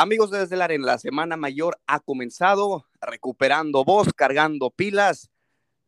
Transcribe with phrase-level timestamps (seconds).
[0.00, 5.30] Amigos desde la arena, la semana mayor ha comenzado, recuperando voz, cargando pilas.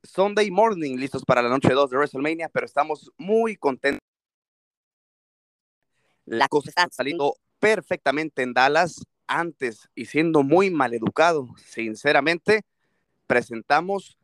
[0.03, 4.03] Sunday morning, listos para la noche 2 de WrestleMania, pero estamos muy contentos.
[6.27, 12.66] La cosa está saliendo perfectamente en Dallas antes y siendo muy maleducado, sinceramente,
[13.26, 14.18] presentamos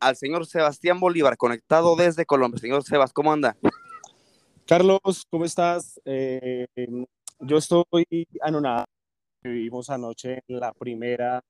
[0.00, 2.62] al señor Sebastián Bolívar, conectado desde Colombia.
[2.62, 3.58] Señor Sebas, ¿cómo anda?
[4.66, 6.00] Carlos, ¿cómo estás?
[6.06, 6.66] Eh,
[7.40, 8.06] yo estoy
[9.44, 9.54] anonado.
[9.54, 11.42] Vivimos anoche en la primera,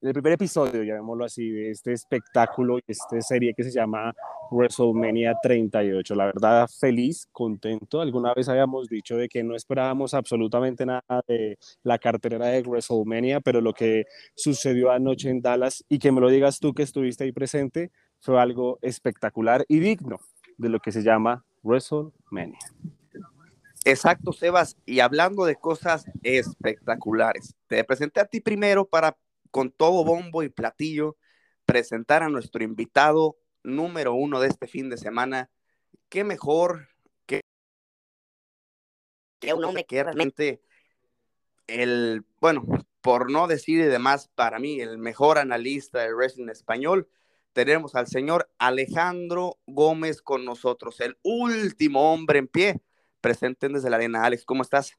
[0.00, 4.14] el primer episodio, llamémoslo así, de este espectáculo y esta serie que se llama
[4.50, 6.14] WrestleMania 38.
[6.14, 8.00] La verdad, feliz, contento.
[8.00, 13.40] Alguna vez habíamos dicho de que no esperábamos absolutamente nada de la cartelera de WrestleMania,
[13.40, 17.24] pero lo que sucedió anoche en Dallas y que me lo digas tú que estuviste
[17.24, 20.18] ahí presente fue algo espectacular y digno
[20.56, 22.58] de lo que se llama WrestleMania.
[23.84, 24.76] Exacto, Sebas.
[24.84, 29.16] Y hablando de cosas espectaculares, te presenté a ti primero para,
[29.50, 31.16] con todo bombo y platillo,
[31.64, 35.50] presentar a nuestro invitado número uno de este fin de semana.
[36.08, 36.88] Qué mejor
[37.26, 37.40] que,
[39.38, 40.62] que un hombre que realmente
[41.66, 42.64] el, bueno,
[43.00, 47.08] por no decir y demás, para mí, el mejor analista de wrestling español.
[47.52, 52.80] Tenemos al señor Alejandro Gómez con nosotros, el último hombre en pie
[53.20, 54.24] presenten desde la arena.
[54.24, 54.94] Alex, ¿cómo estás?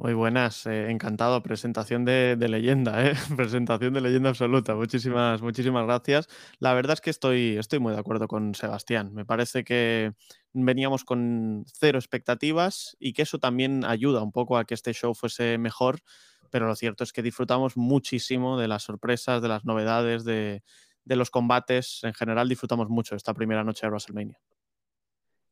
[0.00, 1.42] Muy buenas, eh, encantado.
[1.42, 3.12] Presentación de, leyenda, ¿eh?
[3.36, 4.74] presentación de leyenda absoluta.
[4.74, 6.26] Muchísimas, muchísimas gracias.
[6.58, 9.12] La verdad es que estoy, estoy muy de acuerdo con Sebastián.
[9.12, 10.14] Me parece que
[10.54, 15.14] veníamos con cero expectativas y que eso también ayuda un poco a que este show
[15.14, 16.00] fuese mejor.
[16.50, 20.62] Pero lo cierto es que disfrutamos muchísimo de las sorpresas, de las novedades, de,
[21.04, 22.00] de los combates.
[22.04, 24.40] En general, disfrutamos mucho esta primera noche de WrestleMania.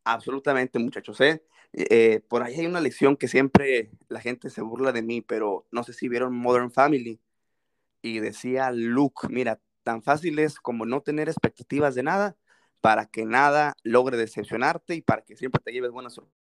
[0.05, 1.21] Absolutamente, muchachos.
[1.21, 1.43] ¿eh?
[1.73, 5.67] Eh, por ahí hay una lección que siempre la gente se burla de mí, pero
[5.71, 7.21] no sé si vieron Modern Family.
[8.03, 12.37] Y decía Luke, mira, tan fácil es como no tener expectativas de nada
[12.81, 16.39] para que nada logre decepcionarte y para que siempre te lleves buenas sorpresas.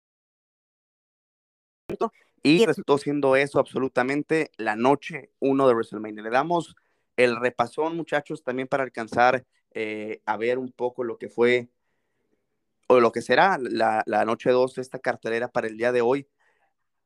[2.44, 6.24] Y resultó siendo eso absolutamente la noche uno de WrestleMania.
[6.24, 6.76] Le damos
[7.18, 11.70] el repasón, muchachos, también para alcanzar eh, a ver un poco lo que fue
[12.88, 16.28] o lo que será la, noche 2 de esta cartelera para el día de hoy.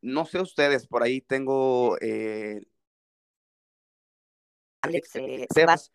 [0.02, 2.64] No sé ustedes, por ahí tengo eh,
[4.82, 5.92] Alex eh, Sebas,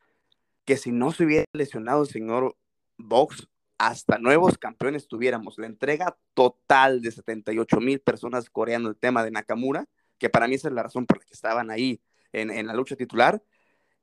[0.65, 2.57] que si no se hubiera lesionado el señor
[2.99, 3.49] Box,
[3.79, 5.59] hasta nuevos campeones tuviéramos.
[5.59, 9.87] La entrega total de 78 mil personas coreando el tema de Nakamura,
[10.19, 12.01] que para mí esa es la razón por la que estaban ahí
[12.33, 13.43] en, la lucha titular,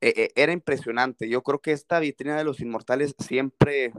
[0.01, 1.29] eh, era impresionante.
[1.29, 3.93] Yo creo que esta vitrina de los inmortales siempre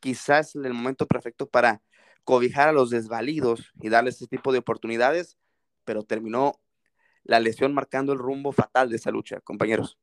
[0.00, 1.82] quizás el momento perfecto para
[2.24, 5.38] cobijar a los desvalidos y darles este tipo de oportunidades,
[5.84, 6.60] pero terminó
[7.24, 9.98] la lesión marcando el rumbo fatal de esa lucha, compañeros.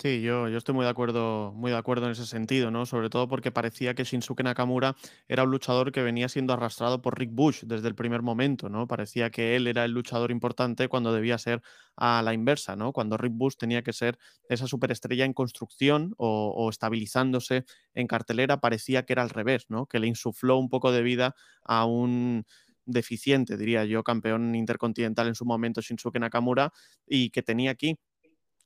[0.00, 2.86] Sí, yo, yo estoy muy de acuerdo, muy de acuerdo en ese sentido, ¿no?
[2.86, 4.94] Sobre todo porque parecía que Shinsuke Nakamura
[5.26, 8.86] era un luchador que venía siendo arrastrado por Rick Bush desde el primer momento, ¿no?
[8.86, 11.62] Parecía que él era el luchador importante cuando debía ser
[11.96, 12.92] a la inversa, ¿no?
[12.92, 18.60] Cuando Rick Bush tenía que ser esa superestrella en construcción o, o estabilizándose en cartelera,
[18.60, 19.86] parecía que era al revés, ¿no?
[19.86, 22.44] Que le insufló un poco de vida a un
[22.86, 26.72] deficiente, diría yo, campeón intercontinental en su momento, Shinsuke Nakamura,
[27.06, 27.98] y que tenía aquí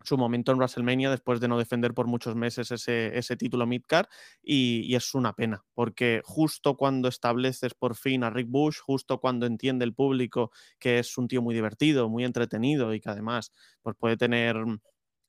[0.04, 4.06] su momento en WrestleMania después de no defender por muchos meses ese, ese título midcard
[4.42, 9.20] y, y, es una pena porque justo cuando estableces por fin a Rick Bush, justo
[9.20, 13.52] cuando entiende el público que es un tío muy divertido, muy entretenido y que además
[13.82, 14.56] pues puede tener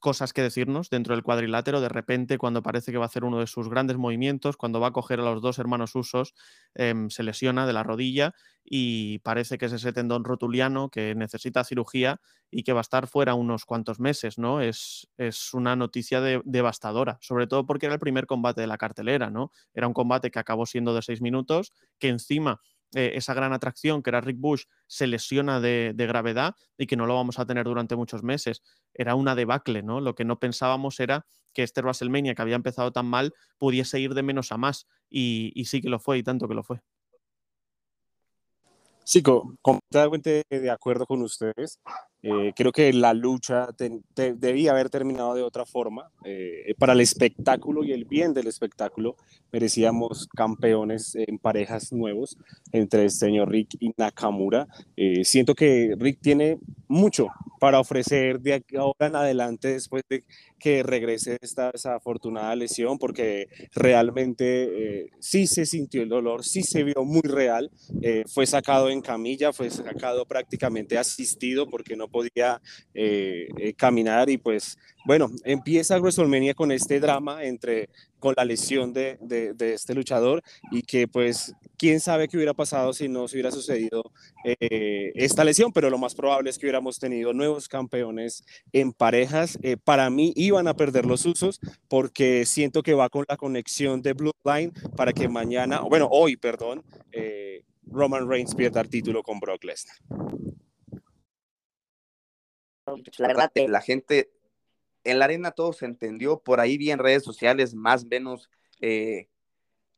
[0.04, 1.80] cosas que decirnos dentro del cuadrilátero.
[1.80, 4.88] De repente, cuando parece que va a hacer uno de sus grandes movimientos, cuando va
[4.90, 6.36] a coger a los dos hermanos usos,
[6.76, 11.64] em, se lesiona de la rodilla y parece que es ese tendón rotuliano que necesita
[11.64, 12.20] cirugía
[12.52, 14.60] y que va a estar fuera unos cuantos meses, ¿no?
[14.62, 19.30] Es, es una noticia devastadora, sobre todo porque era el primer combate de la cartelera,
[19.30, 19.52] ¿no?
[19.74, 22.60] Era un combate que acabó siendo de seis minutos, que encima
[22.96, 27.06] eh, esa gran atracción que era Rick Bush se lesiona de, gravedad y que no
[27.06, 28.62] lo vamos a tener durante muchos meses.
[28.94, 30.02] Era una debacle, ¿no?
[30.02, 34.14] Lo que no pensábamos era que este WrestleMania, que había empezado tan mal, pudiese ir
[34.14, 34.88] de menos a más.
[35.10, 36.82] Y, sí que lo fue, y tanto que lo fue.
[39.04, 41.80] Sí, completamente de acuerdo con ustedes.
[42.24, 43.68] Eh, creo que la lucha
[44.16, 46.10] debía haber terminado de otra forma.
[46.24, 49.18] Eh, para el espectáculo y el bien del espectáculo,
[49.52, 52.38] merecíamos campeones en parejas nuevos
[52.72, 54.68] entre el señor Rick y Nakamura.
[54.96, 57.28] Eh, siento que Rick tiene mucho
[57.60, 60.26] para ofrecer de ahora en adelante después de
[60.60, 66.84] que regrese esta desafortunada lesión, porque realmente eh, sí se sintió el dolor, sí se
[66.84, 67.72] vio muy real,
[68.02, 72.62] eh, fue sacado en camilla, fue sacado prácticamente asistido porque no podía
[72.94, 77.90] eh, caminar y pues bueno, empieza WrestleMania con este drama entre
[78.20, 82.94] con la lesión de, de, este luchador y que pues quién sabe qué hubiera pasado
[82.94, 84.14] si no se hubiera sucedido
[84.46, 89.60] eh, esta lesión, pero lo más probable es que hubiéramos tenido nuevos campeones en parejas.
[89.62, 94.02] Eh, para mí iban a perder los usos porque siento que va con la conexión
[94.02, 96.82] de Bloodline para que mañana, bueno, hoy, perdón,
[97.12, 99.98] eh, Roman Reigns pierda el título con Brock Lesnar.
[103.18, 104.32] La verdad, la gente
[105.04, 108.50] en la arena todo se entendió, por ahí vi en redes sociales más o menos
[108.80, 109.28] eh,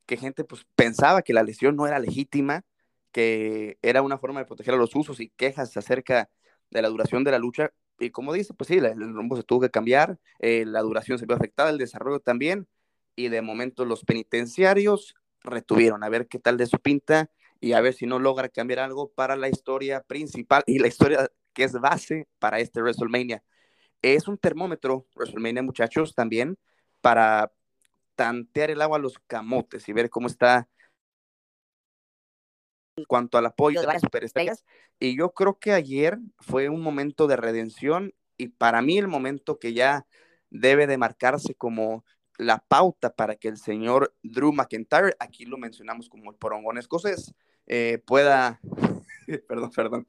[0.06, 2.64] que gente pues pensaba que la lesión no era legítima,
[3.12, 6.30] que era una forma de proteger a los usos y quejas acerca
[6.70, 7.72] de la duración de la lucha.
[8.00, 11.26] Y como dice, pues sí, el rumbo se tuvo que cambiar, eh, la duración se
[11.26, 12.68] vio afectada, el desarrollo también,
[13.16, 17.30] y de momento los penitenciarios retuvieron a ver qué tal de su pinta
[17.62, 21.32] y a ver si no logra cambiar algo para la historia principal y la historia
[21.56, 23.42] que es base para este WrestleMania
[24.14, 26.58] es un termómetro, WrestleMania, muchachos, también
[27.02, 27.52] para
[28.16, 30.70] tantear el agua a los camotes y ver cómo está
[32.98, 34.64] en cuanto al apoyo de las superestrellas.
[35.00, 39.60] Y yo creo que ayer fue un momento de redención y para mí el momento
[39.60, 40.06] que ya
[40.50, 42.06] debe de marcarse como
[42.38, 47.34] la pauta para que el señor Drew McIntyre, aquí lo mencionamos como el porongón escocés,
[47.66, 48.60] eh, pueda,
[49.48, 50.08] perdón, perdón,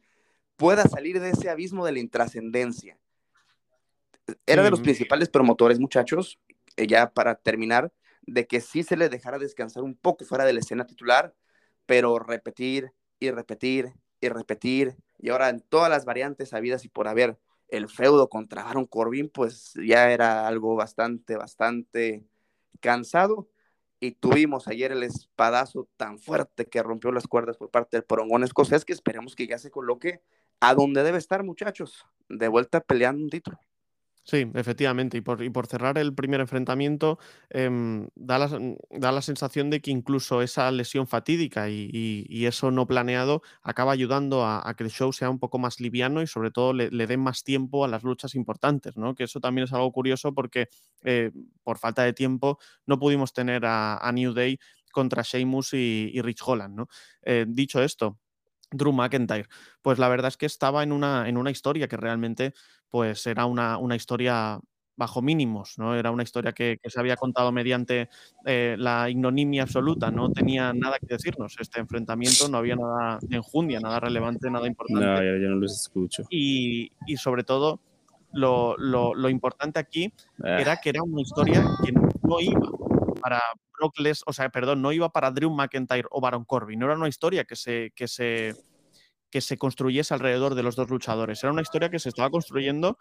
[0.57, 2.99] pueda salir de ese abismo de la intrascendencia
[4.47, 6.39] era de los principales promotores, muchachos,
[6.77, 7.93] eh, ya para terminar,
[8.23, 11.35] de que sí se le dejara descansar un poco fuera de la escena titular,
[11.87, 17.07] pero repetir y repetir y repetir, y ahora en todas las variantes habidas y por
[17.07, 17.39] haber
[17.69, 22.25] el feudo contra Baron Corbin, pues ya era algo bastante, bastante
[22.81, 23.49] cansado.
[23.99, 28.45] Y tuvimos ayer el espadazo tan fuerte que rompió las cuerdas por parte del porongón
[28.45, 30.23] escocés que esperemos que ya se coloque
[30.61, 33.59] a donde debe estar, muchachos, de vuelta peleando un título.
[34.27, 35.19] Sí, efectivamente.
[35.19, 38.49] Y por, y por cerrar el primer enfrentamiento, em, da, la,
[38.91, 44.45] da, la, sensación de que incluso esa lesión fatídica y, eso no planeado acaba ayudando
[44.45, 47.45] a, que el show sea un poco más liviano y sobre todo le, le más
[47.45, 49.15] tiempo a las luchas importantes, ¿no?
[49.15, 50.69] Que eso también es algo curioso porque
[51.05, 51.31] eh,
[51.63, 54.59] por falta de tiempo no pudimos tener a, New Day
[54.91, 56.87] contra Sheamus y, Rich Holland.
[57.23, 58.19] Eh, dicho esto,
[58.77, 59.49] Drew McIntyre.
[59.83, 62.55] Pues la verdad es que estaba en una, en una historia que realmente
[62.91, 64.61] pues era una, una historia
[64.97, 65.95] bajo mínimos, ¿no?
[65.95, 68.09] Era una historia que, se había contado mediante
[68.45, 73.37] eh, la ignominia absoluta, no tenía nada que decirnos este enfrentamiento, no había nada de
[73.37, 75.05] enjundia, nada relevante, nada importante.
[75.05, 76.25] No, ya, no los escucho.
[76.31, 77.81] Y, sobre todo,
[78.33, 80.13] lo, lo, importante aquí
[80.43, 80.61] ah.
[80.61, 82.71] era que era una historia que no iba
[83.21, 83.41] para
[84.27, 87.45] O sea, perdón, no iba para Drew McIntyre o Baron Corbin, no era una historia
[87.45, 88.55] que se, que se
[89.31, 91.43] que se construyese alrededor de los dos luchadores.
[91.43, 92.97] Era una historia que se estaba construyendo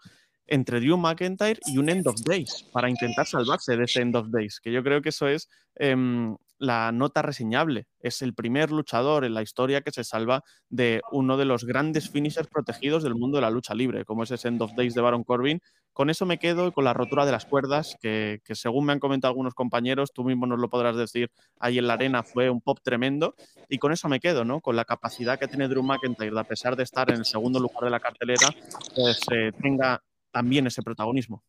[0.46, 4.28] entre Drew McIntyre y un End of Days para intentar salvarse de ese End of
[4.30, 7.86] Days, que yo creo que eso es em, la nota reseñable.
[8.00, 12.10] Es el primer luchador en la historia que se salva de uno de los grandes
[12.10, 15.00] finishers protegidos del mundo de la lucha libre, como es ese End of Days de
[15.00, 15.60] Baron Corbin.
[15.92, 19.30] Con eso me quedo con la rotura de las cuerdas, que, según me han comentado
[19.30, 22.78] algunos compañeros, tú mismo nos lo podrás decir, ahí en la arena fue un pop
[22.82, 23.34] tremendo.
[23.68, 24.60] Y con eso me quedo, ¿no?
[24.60, 27.84] Con la capacidad que tiene Drew McIntyre, a pesar de estar en el segundo lugar
[27.84, 28.48] de la cartelera,
[28.94, 31.42] pues eh, tenga también ese protagonismo.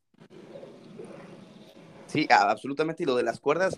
[2.07, 3.03] Sí, absolutamente.
[3.03, 3.77] Y lo de las cuerdas,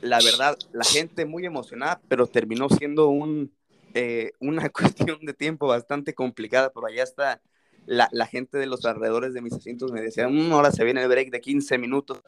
[0.00, 3.52] la verdad, la gente muy emocionada, pero terminó siendo un,
[3.94, 6.70] eh, una cuestión de tiempo bastante complicada.
[6.70, 7.40] Por allá está
[7.86, 11.08] la, gente de los alrededores de mis asientos me decían, mm, ahora se viene el
[11.08, 12.20] break de 15 minutos.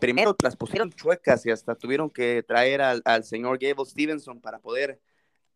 [0.00, 4.58] Primero las pusieron chuecas y hasta tuvieron que traer al, al señor Gable Stevenson para
[4.58, 5.00] poder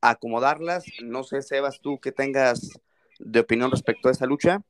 [0.01, 0.85] acomodarlas.
[1.03, 2.71] No sé, Sebas, tú que tengas
[3.19, 4.61] de opinión respecto a esa lucha.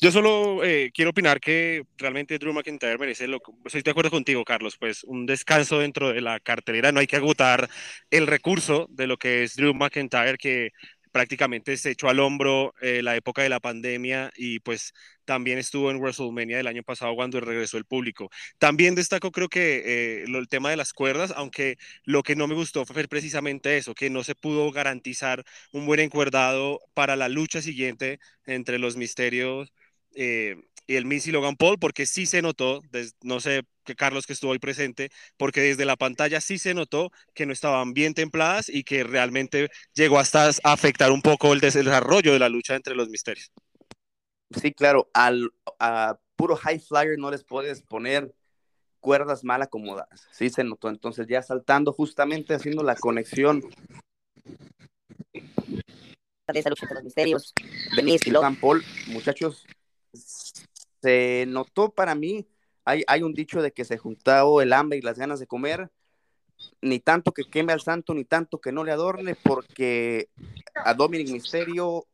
[0.00, 4.44] Yo solo eh, quiero opinar que realmente Drew McIntyre merece lo estoy de acuerdo contigo,
[4.44, 7.68] Carlos, pues un descanso dentro de la cartelera, no hay que agotar
[8.10, 10.70] el recurso de lo que es Drew McIntyre, que
[11.16, 14.92] prácticamente se echó al hombro eh, la época de la pandemia y pues
[15.24, 18.28] también estuvo en WrestleMania del año pasado cuando regresó el público.
[18.58, 22.54] También destaco creo que eh, el tema de las cuerdas, aunque lo que no me
[22.54, 25.42] gustó fue precisamente eso, que no se pudo garantizar
[25.72, 29.72] un buen encuerdado para la lucha siguiente entre los misterios.
[30.14, 30.56] Eh,
[30.86, 32.80] y el Miss y Logan Paul, porque sí se notó,
[33.22, 37.10] no sé que Carlos que estuvo ahí presente, porque desde la pantalla sí se notó
[37.34, 42.32] que no estaban bien templadas y que realmente llegó hasta afectar un poco el desarrollo
[42.32, 43.50] de la lucha entre los misterios.
[44.50, 48.34] Sí, claro, al a puro high flyer no les puedes poner
[49.00, 53.62] cuerdas mal acomodadas, sí se notó, entonces ya saltando justamente haciendo la conexión
[56.52, 57.54] de esa lucha entre los misterios
[57.96, 59.64] de y Logan Paul, muchachos,
[61.06, 62.48] se notó para mí,
[62.84, 65.88] hay, hay un dicho de que se juntó el hambre y las ganas de comer,
[66.82, 70.30] ni tanto que queme al santo, ni tanto que no le adorne, porque
[70.74, 72.08] a Dominic Misterio,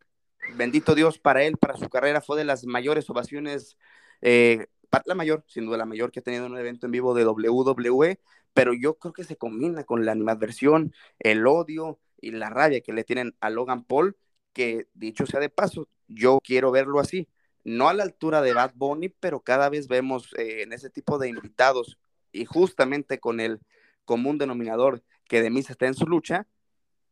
[0.57, 3.79] bendito Dios para él, para su carrera, fue de las mayores ovaciones,
[4.21, 4.67] eh,
[5.07, 7.25] la mayor, sin duda la mayor que ha tenido en un evento en vivo de
[7.25, 8.21] WWE,
[8.53, 12.93] pero yo creo que se combina con la animadversión, el odio y la rabia que
[12.93, 14.19] le tienen a Logan Paul,
[14.53, 17.27] que dicho sea de paso, yo quiero verlo así
[17.65, 21.19] no a la altura de Bad Bunny, pero cada vez vemos eh, en ese tipo
[21.19, 21.99] de invitados
[22.33, 23.61] y justamente con el
[24.05, 26.47] común denominador que de mí está en su lucha,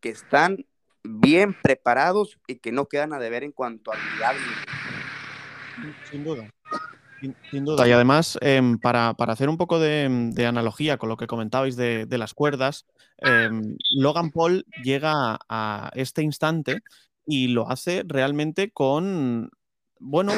[0.00, 0.66] que están
[1.02, 4.34] bien preparados y que no quedan a deber en cuanto a habilidad.
[6.10, 6.50] Sin duda.
[7.50, 7.86] Sin, duda.
[7.86, 12.34] Y además, em, para, hacer un poco de, analogía con lo que comentabais de, las
[12.34, 12.86] cuerdas,
[13.18, 16.80] em, Logan Paul llega a este instante
[17.26, 19.50] y lo hace realmente con
[20.02, 20.32] bueno,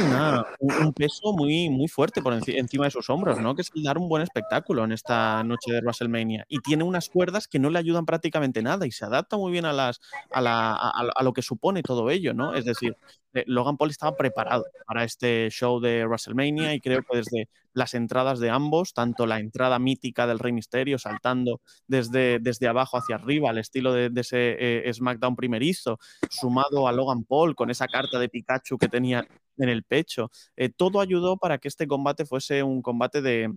[0.58, 3.54] un peso muy, muy fuerte por encima de sus hombros, ¿no?
[3.54, 6.44] Que es dar un buen espectáculo en esta noche de WrestleMania.
[6.48, 9.64] Y tiene unas cuerdas que no le ayudan prácticamente nada y se adapta muy bien
[9.64, 10.00] a, las,
[10.32, 12.54] a, lo que supone todo ello, ¿no?
[12.54, 12.96] Es decir,
[13.46, 18.38] Logan Paul estaba preparado para este show de WrestleMania y creo que desde las entradas
[18.38, 23.50] de ambos, tanto la entrada mítica del Rey Misterio saltando desde, desde abajo hacia arriba
[23.50, 25.98] al estilo de, ese eh, SmackDown primerizo,
[26.30, 29.26] sumado a Logan Paul con esa carta de Pikachu que tenía
[29.58, 30.30] en el pecho.
[30.56, 33.54] Eh, todo ayudó para que este combate fuese un combate de,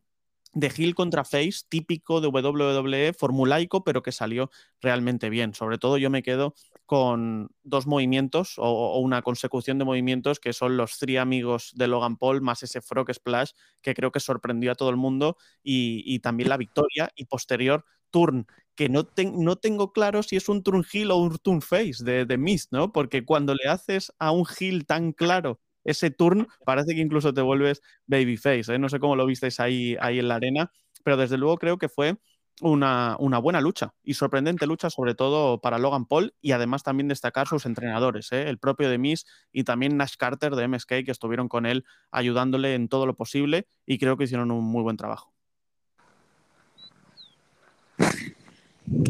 [0.53, 4.49] de heel contra face, típico de WWE, formulaico, pero que salió
[4.81, 5.53] realmente bien.
[5.53, 6.55] Sobre todo yo me quedo
[6.85, 12.17] con dos movimientos o, una consecución de movimientos que son los tres amigos de Logan
[12.17, 13.51] Paul más ese frog splash
[13.81, 18.47] que creo que sorprendió a todo el mundo y, también la victoria y posterior turn
[18.75, 22.25] que no, no, tengo claro si es un turn heel o un turn face de,
[22.25, 22.91] de Mist, ¿no?
[22.91, 27.41] Porque cuando le haces a un heel tan claro ese turn, parece que incluso te
[27.41, 28.73] vuelves babyface.
[28.73, 28.79] ¿eh?
[28.79, 30.71] No sé cómo lo visteis ahí, ahí en la arena,
[31.03, 32.17] pero desde luego creo que fue
[32.61, 37.47] una, buena lucha y sorprendente lucha, sobre todo para Logan Paul y además también destacar
[37.47, 38.47] sus entrenadores, ¿eh?
[38.47, 42.75] el propio de Miss y también Nash Carter de MSK, que estuvieron con él ayudándole
[42.75, 45.33] en todo lo posible y creo que hicieron un muy buen trabajo.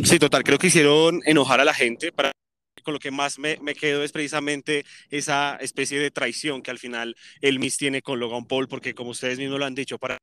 [0.03, 2.31] Sí, total, creo que hicieron enojar a la gente para
[2.83, 6.77] con lo que más me, me, quedo es precisamente esa especie de traición que al
[6.77, 10.19] final el Miss tiene con Logan Paul, porque como ustedes mismos lo han dicho, para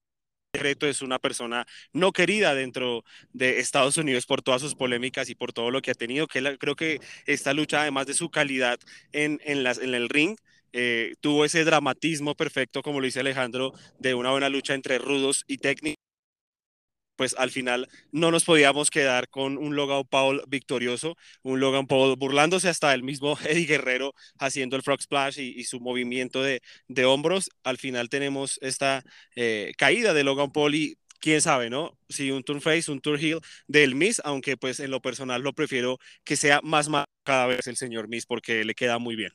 [0.66, 5.52] Es una persona no querida dentro de Estados Unidos por todas sus polémicas y por
[5.52, 8.78] todo lo que ha tenido, que creo que esta lucha, además de su calidad
[9.12, 10.36] en el ring,
[10.72, 15.44] eh, tuvo ese dramatismo perfecto, como lo dice Alejandro, de una buena lucha entre rudos
[15.46, 16.11] y técnicos
[17.22, 22.16] pues al final no nos podíamos quedar con un Logan Paul victorioso, un Logan Paul
[22.16, 27.04] burlándose hasta el mismo Eddie Guerrero haciendo el frog splash y, su movimiento de, de,
[27.04, 27.48] hombros.
[27.62, 29.04] Al final tenemos esta
[29.36, 31.96] eh, caída de Logan Paul y quién sabe, ¿no?
[32.08, 33.38] Si un turn face, un turn heel
[33.68, 37.68] del Miss, aunque pues en lo personal lo prefiero que sea más más cada vez
[37.68, 39.30] el señor Miss porque le queda muy bien.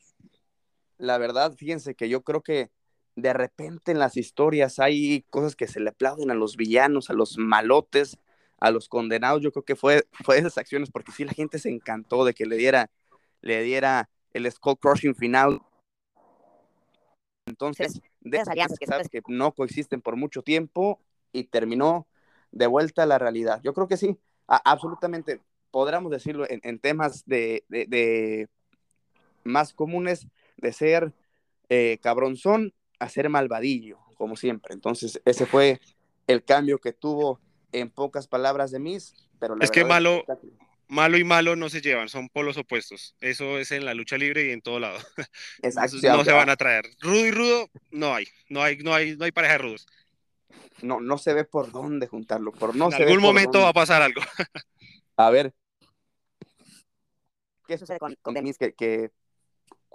[0.97, 2.69] La verdad, fíjense que yo creo que
[3.17, 7.13] de repente en las historias hay cosas que se le aplauden a los villanos, a
[7.13, 8.19] los malotes,
[8.59, 9.41] a los condenados.
[9.41, 12.45] Yo creo que fue, fue esas acciones porque sí la gente se encantó de que
[12.45, 12.91] le diera,
[13.41, 15.59] le diera el skull crushing final.
[17.47, 21.01] Entonces, de esas alianzas que sabes que no coexisten por mucho tiempo
[21.33, 22.07] y terminó
[22.51, 23.61] de vuelta a la realidad.
[23.63, 28.47] Yo creo que sí, absolutamente, podríamos decirlo en, temas de, de,
[29.43, 31.13] más comunes de ser
[31.69, 34.73] eh, cabronzón a ser malvadillo, como siempre.
[34.73, 35.79] Entonces, ese fue
[36.27, 37.39] el cambio que tuvo
[37.71, 39.13] en pocas palabras de Miss.
[39.39, 40.23] Pero es que malo,
[40.87, 43.15] malo y malo no se llevan, son polos opuestos.
[43.21, 44.97] Eso es en la lucha libre y en todo lado.
[45.61, 45.97] Exacto.
[46.03, 46.85] no se van a traer.
[46.99, 48.27] Rudo y rudo, no hay.
[48.49, 49.87] No hay, no hay, no hay pareja de rudos.
[50.81, 52.51] No, no se ve por dónde juntarlo.
[52.51, 54.21] Por no en algún momento va a pasar algo.
[55.17, 55.53] a ver.
[57.67, 58.57] ¿Qué sucede con, con Demis?
[58.57, 59.11] Que, que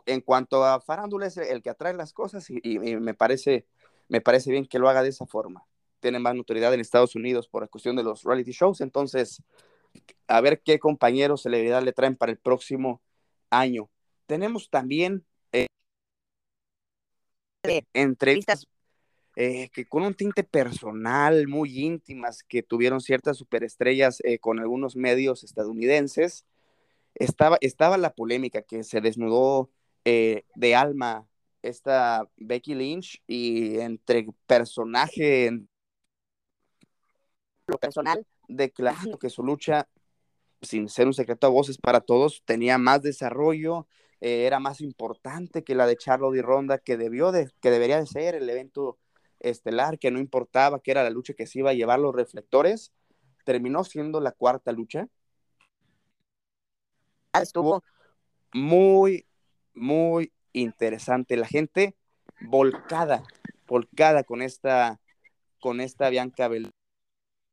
[0.06, 3.66] en cuanto a farándula es el que atrae las cosas y, me, parece,
[4.08, 5.64] me parece bien que lo haga de esa forma.
[6.00, 9.42] Tiene más notoriedad en Estados Unidos por la cuestión de los reality shows, entonces
[10.26, 13.02] a ver qué compañeros celebridad le traen para el próximo
[13.50, 13.90] año.
[14.26, 15.66] Tenemos también eh,
[17.92, 18.66] entrevistas
[19.36, 24.94] eh, que con un tinte personal, muy íntimas, que tuvieron ciertas superestrellas eh, con algunos
[24.94, 26.44] medios estadounidenses.
[27.14, 29.70] Estaba, estaba la polémica que se desnudó
[30.04, 31.26] eh, de alma
[31.62, 35.50] esta Becky Lynch y entre personaje,
[37.66, 39.88] lo personal, declarando que su lucha,
[40.60, 43.86] sin ser un secreto a voces para todos, tenía más desarrollo,
[44.20, 47.98] eh, era más importante que la de Charlotte y Ronda, que debió de, que debería
[47.98, 48.98] de ser el evento
[49.40, 52.92] estelar, que no importaba, que era la lucha que se iba a llevar los reflectores,
[53.44, 55.08] terminó siendo la cuarta lucha.
[57.32, 57.82] Estuvo
[58.52, 59.26] muy,
[59.74, 61.36] muy interesante.
[61.36, 61.94] La gente
[62.40, 63.22] volcada,
[63.66, 65.00] volcada con esta,
[65.60, 66.70] con esta Bianca Bel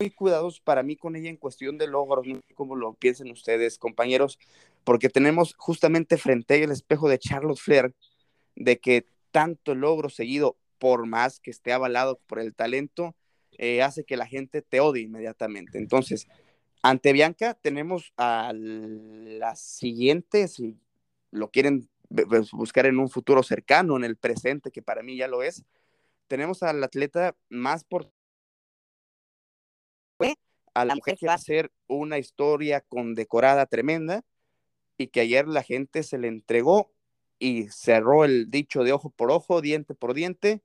[0.00, 3.30] muy cuidados para mí con ella en cuestión de logros, no sé cómo lo piensen
[3.30, 4.38] ustedes, compañeros,
[4.82, 7.94] porque tenemos justamente frente a el espejo de Charlotte Flair,
[8.56, 13.14] de que tanto logro seguido, por más que esté avalado por el talento,
[13.58, 15.76] eh, hace que la gente te odie inmediatamente.
[15.76, 16.26] Entonces,
[16.82, 20.78] ante Bianca tenemos a la siguiente, si
[21.30, 21.89] lo quieren
[22.52, 25.64] buscar en un futuro cercano, en el presente, que para mí ya lo es,
[26.26, 28.12] tenemos al atleta más por
[30.74, 34.24] a la mujer que va a hacer una historia condecorada tremenda
[34.96, 36.92] y que ayer la gente se le entregó
[37.38, 40.62] y cerró el dicho de ojo por ojo, diente por diente.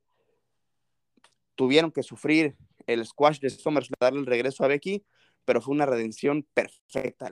[1.56, 5.06] Tuvieron que sufrir el squash de SummerSlam, darle el regreso a Becky,
[5.46, 7.32] pero fue una redención perfecta.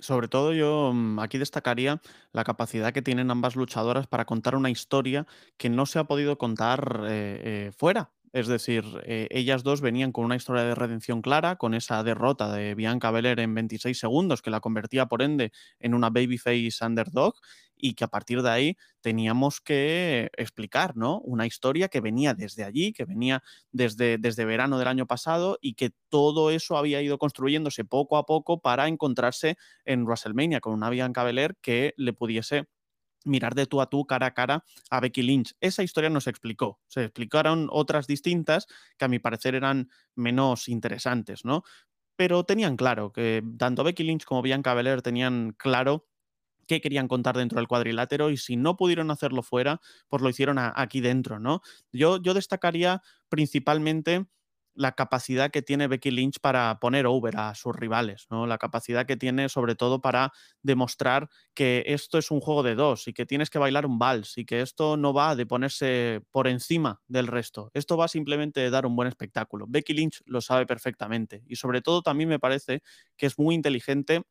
[0.00, 2.00] Sobre todo yo mm, aquí destacaría
[2.32, 5.26] la capacidad que tienen ambas luchadoras para contar una historia
[5.58, 8.10] que no se ha podido contar eh, eh, fuera.
[8.32, 12.52] Es decir, eh, ellas dos venían con una historia de redención clara, con esa derrota
[12.52, 17.34] de Bianca Belair en 26 segundos, que la convertía por ende en una babyface underdog,
[17.76, 21.18] y que a partir de ahí teníamos que explicar, ¿no?
[21.20, 25.74] Una historia que venía desde allí, que venía desde, desde verano del año pasado, y
[25.74, 30.90] que todo eso había ido construyéndose poco a poco para encontrarse en WrestleMania con una
[30.90, 32.66] Bianca Belair que le pudiese
[33.24, 35.54] mirar de tú a tú, cara a cara, a Becky Lynch.
[35.60, 36.80] Esa historia no se explicó.
[36.88, 41.62] Se explicaron otras distintas que a mi parecer eran menos interesantes, ¿no?
[42.16, 46.06] Pero tenían claro que tanto Becky Lynch como Bianca Belair tenían claro
[46.66, 50.56] qué querían contar dentro del cuadrilátero y si no pudieron hacerlo fuera, pues lo hicieron
[50.58, 51.62] aquí dentro, ¿no?
[51.92, 54.26] Yo, yo destacaría principalmente
[54.80, 58.46] la capacidad que tiene Becky Lynch para poner over a sus rivales, ¿no?
[58.46, 63.06] La capacidad que tiene sobre todo para demostrar que esto es un juego de dos
[63.06, 66.48] y que tienes que bailar un vals y que esto no va de ponerse por
[66.48, 67.70] encima del resto.
[67.74, 69.66] Esto va simplemente de dar un buen espectáculo.
[69.68, 72.82] Becky Lynch lo sabe perfectamente y sobre todo también me parece
[73.18, 74.22] que es muy inteligente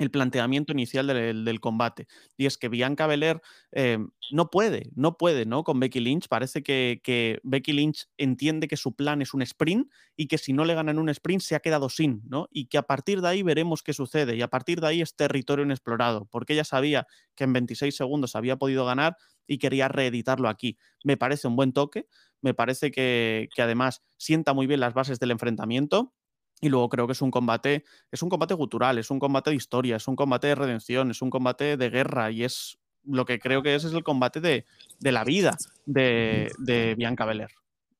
[0.00, 2.06] el planteamiento inicial del, combate.
[2.38, 3.98] Y es que Bianca Belair eh,
[4.30, 5.62] no puede, no puede, ¿no?
[5.62, 6.26] Con Becky Lynch.
[6.26, 10.64] Parece que, Becky Lynch entiende que su plan es un sprint y que si no
[10.64, 12.48] le ganan un sprint se ha quedado sin, ¿no?
[12.50, 14.36] Y que a partir de ahí veremos qué sucede.
[14.36, 18.34] Y a partir de ahí es territorio inexplorado, porque ella sabía que en 26 segundos
[18.36, 20.78] había podido ganar y quería reeditarlo aquí.
[21.04, 22.06] Me parece un buen toque,
[22.40, 26.14] me parece que además sienta muy bien las bases del enfrentamiento
[26.60, 29.56] y luego creo que es un combate, es un combate gutural, es un combate de
[29.56, 33.38] historia, es un combate de redención, es un combate de guerra y es lo que
[33.38, 34.66] creo que es, es el combate de,
[35.00, 37.50] la vida de, de, Bianca Belair.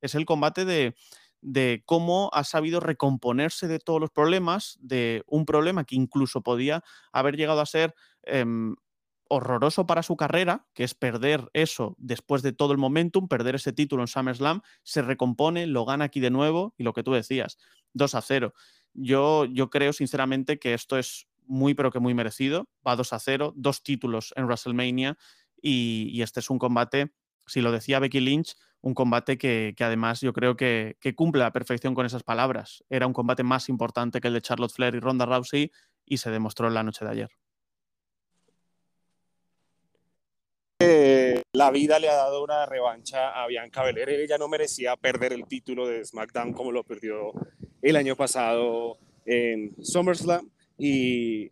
[0.03, 0.95] Es el combate de,
[1.41, 6.83] de cómo ha sabido recomponerse de todos los problemas, de un problema que incluso podía
[7.13, 8.75] haber llegado a ser em,
[9.31, 13.73] horroroso para su carrera, que es perder eso después de todo el momentum, perder ese
[13.73, 17.57] título en SummerSlam, se recompone, lo gana aquí de nuevo y lo que tú decías,
[17.95, 18.55] 2 a 0.
[18.93, 23.19] Yo, yo creo sinceramente que esto es muy pero que muy merecido, va 2 a
[23.19, 25.17] 0, dos títulos en WrestleMania
[25.63, 27.13] y, este es un combate,
[27.47, 31.53] si lo decía Becky Lynch, un combate que, además yo creo que, cumple a la
[31.53, 32.85] perfección con esas palabras.
[32.89, 35.71] Era un combate más importante que el de Charlotte Flair y Ronda Rousey
[36.07, 37.31] y se demostró en la noche de ayer.
[41.53, 44.09] La vida le ha dado una revancha a Bianca Belair.
[44.09, 47.33] Ella no merecía perder el título de SmackDown como lo perdió
[47.83, 50.49] el año pasado en SummerSlam.
[50.79, 51.51] Y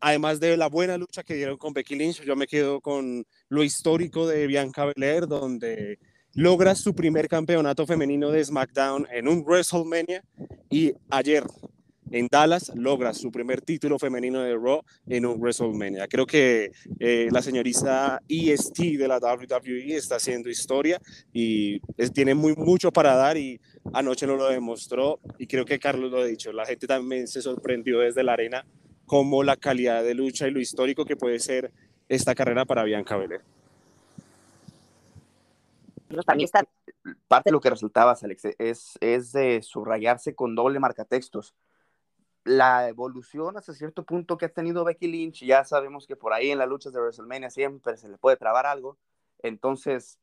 [0.00, 3.62] además de la buena lucha que dieron con Becky Lynch, yo me quedo con lo
[3.62, 5.98] histórico de Bianca Belair, donde
[6.34, 10.22] logra su primer campeonato femenino de SmackDown en un WrestleMania
[10.68, 11.44] y ayer
[12.10, 16.06] en Dallas logra su primer título femenino de Raw en un WrestleMania.
[16.08, 21.00] Creo que eh, la señorita EST de la WWE está haciendo historia
[21.32, 21.80] y
[22.12, 23.60] tiene muy, mucho para dar y
[23.92, 26.52] anoche no lo demostró y creo que Carlos lo ha dicho.
[26.52, 28.64] La gente también se sorprendió desde la arena
[29.06, 31.72] como la calidad de lucha y lo histórico que puede ser
[32.08, 33.40] esta carrera para Bianca Belair.
[36.26, 36.66] También está
[37.26, 41.54] parte de lo que resultaba, Alex, es, es de subrayarse con doble marcatextos.
[42.48, 46.50] La evolución hasta cierto punto que ha tenido Becky Lynch, ya sabemos que por ahí
[46.50, 48.96] en las luchas de WrestleMania siempre se le puede trabar algo.
[49.42, 50.18] Entonces,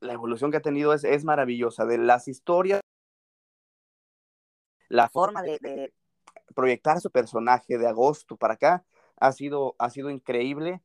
[0.00, 1.86] la evolución que ha tenido es, es maravillosa.
[1.86, 2.80] De las historias,
[4.88, 5.92] la forma de,
[6.52, 8.84] proyectar su personaje de agosto para acá
[9.20, 10.82] ha sido, ha sido increíble.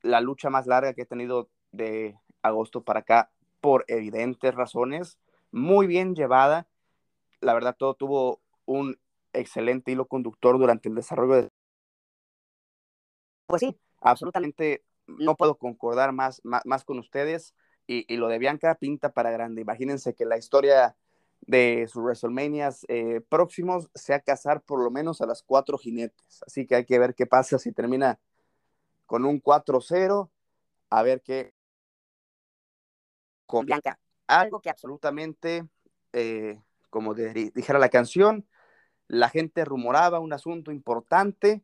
[0.00, 5.18] La lucha más larga que ha tenido de agosto para acá por evidentes razones,
[5.50, 6.68] muy bien llevada.
[7.40, 8.96] La verdad, todo tuvo un
[9.32, 11.48] excelente hilo conductor durante el desarrollo de...
[13.46, 17.54] Pues sí, absolutamente no puedo concordar más, más, con ustedes.
[17.86, 19.62] Y, y, lo de Bianca pinta para grande.
[19.62, 20.96] Imagínense que la historia
[21.40, 26.42] de sus WrestleManias eh, próximos sea casar por lo menos a las cuatro jinetes.
[26.46, 28.20] Así que hay que ver qué pasa si termina
[29.06, 30.30] con un 4-0.
[30.90, 31.52] A ver qué,
[33.52, 33.98] con Bianca.
[34.26, 35.68] Algo que absolutamente,
[36.12, 38.46] eh, como dijera la canción,
[39.12, 41.62] la gente rumoraba un asunto importante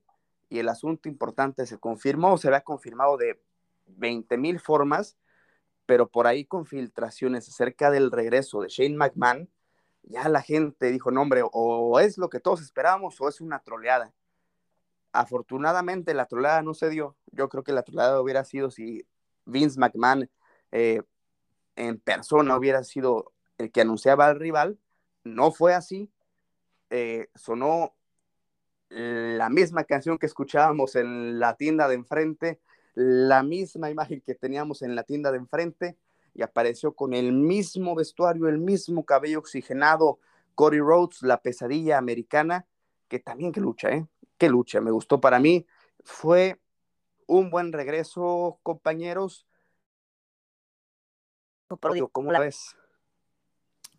[0.50, 3.40] y el asunto importante se confirmó, se había confirmado de
[3.86, 5.16] 20 mil formas,
[5.86, 9.48] pero por ahí con filtraciones acerca del regreso de Shane McMahon,
[10.02, 13.60] ya la gente dijo, no hombre, o es lo que todos esperábamos o es una
[13.60, 14.12] troleada.
[15.12, 17.16] Afortunadamente la troleada no se dio.
[17.32, 19.06] Yo creo que la troleada hubiera sido si
[19.46, 20.30] Vince McMahon
[20.70, 21.00] eh,
[21.76, 24.78] en persona hubiera sido el que anunciaba al rival.
[25.24, 26.10] No fue así.
[26.90, 27.94] Eh, sonó
[28.90, 32.60] la misma canción que escuchábamos en la tienda de enfrente,
[32.94, 35.98] la misma imagen que teníamos en la tienda de enfrente,
[36.34, 40.20] y apareció con el mismo vestuario, el mismo cabello oxigenado,
[40.54, 42.66] Cody Rhodes, la pesadilla americana,
[43.08, 44.06] que también que lucha, ¿eh?
[44.38, 45.66] Qué lucha, me gustó para mí.
[46.04, 46.60] Fue
[47.26, 49.46] un buen regreso, compañeros.
[52.12, 52.77] ¿Cómo la ves?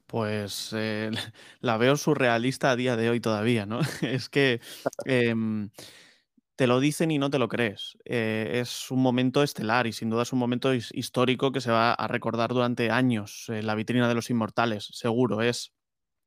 [0.09, 1.11] Pues eh,
[1.61, 3.79] la veo surrealista a día de hoy todavía, ¿no?
[4.01, 4.59] es que
[5.05, 5.35] eh,
[6.55, 7.97] te lo dicen y no te lo crees.
[8.05, 11.93] Eh, es un momento estelar y sin duda es un momento histórico que se va
[11.93, 15.41] a recordar durante años en la vitrina de los inmortales, seguro.
[15.41, 15.73] Es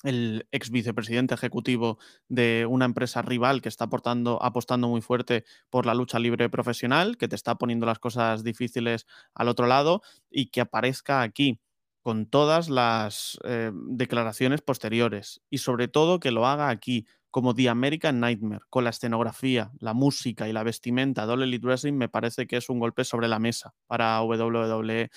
[0.05, 5.87] el ex vicepresidente ejecutivo de una empresa rival que está aportando, apostando muy fuerte por
[5.87, 10.47] la lucha libre profesional, que te está poniendo las cosas difíciles al otro lado y
[10.51, 11.61] que aparezca aquí
[12.03, 17.71] con todas las eh, declaraciones posteriores y sobre todo que lo haga aquí como The
[17.71, 22.47] American Nightmare, con la escenografía, la música y la vestimenta de All Wrestling, me parece
[22.47, 25.11] que es un golpe sobre la mesa para WWE.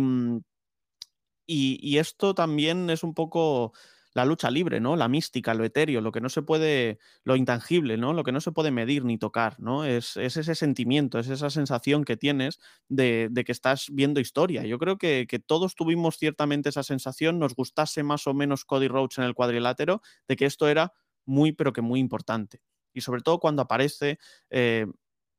[0.00, 0.38] Mm,
[1.46, 3.72] y, y esto también es un poco
[4.14, 4.96] la lucha libre, ¿no?
[4.96, 8.12] La mística, lo etéreo, lo que no se puede, lo intangible, ¿no?
[8.12, 9.84] Lo que no se puede medir ni tocar, ¿no?
[9.84, 14.64] Es, es ese sentimiento, es esa sensación que tienes de, que estás viendo historia.
[14.64, 18.88] Yo creo que, que, todos tuvimos ciertamente esa sensación, nos gustase más o menos Cody
[18.88, 20.92] Rhodes en el cuadrilátero, de que esto era
[21.26, 22.62] muy, pero que muy importante.
[22.94, 24.18] Y sobre todo cuando aparece...
[24.50, 24.86] Eh,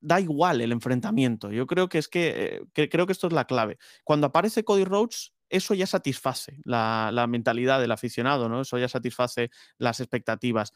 [0.01, 1.51] da igual el enfrentamiento.
[1.51, 3.79] Yo creo que es que, eh, que, creo que esto es la clave.
[4.03, 8.61] Cuando aparece Cody Rhodes, eso ya satisface la, mentalidad del aficionado, ¿no?
[8.61, 10.73] Eso ya satisface las expectativas.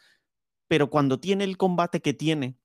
[0.67, 2.57] Pero cuando tiene el combate que tiene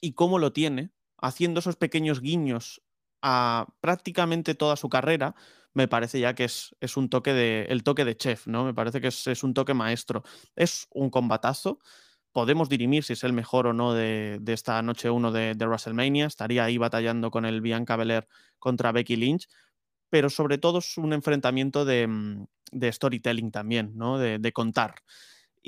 [0.00, 2.82] y cómo lo tiene, haciendo esos pequeños guiños
[3.22, 5.34] a prácticamente toda su carrera,
[5.72, 8.64] me parece ya que es, un toque de, el toque de chef, ¿no?
[8.64, 10.24] Me parece que es, un toque maestro.
[10.56, 11.80] Es un combatazo.
[12.32, 15.66] Podemos dirimir si es el mejor o no de, de esta noche 1 de, de,
[15.66, 16.26] WrestleMania.
[16.26, 18.26] Estaría ahí batallando con el Bianca Belair
[18.58, 19.48] contra Becky Lynch
[20.10, 24.18] pero sobre todo es un enfrentamiento de, mm, de storytelling también, ¿no?
[24.18, 24.94] De, de, contar.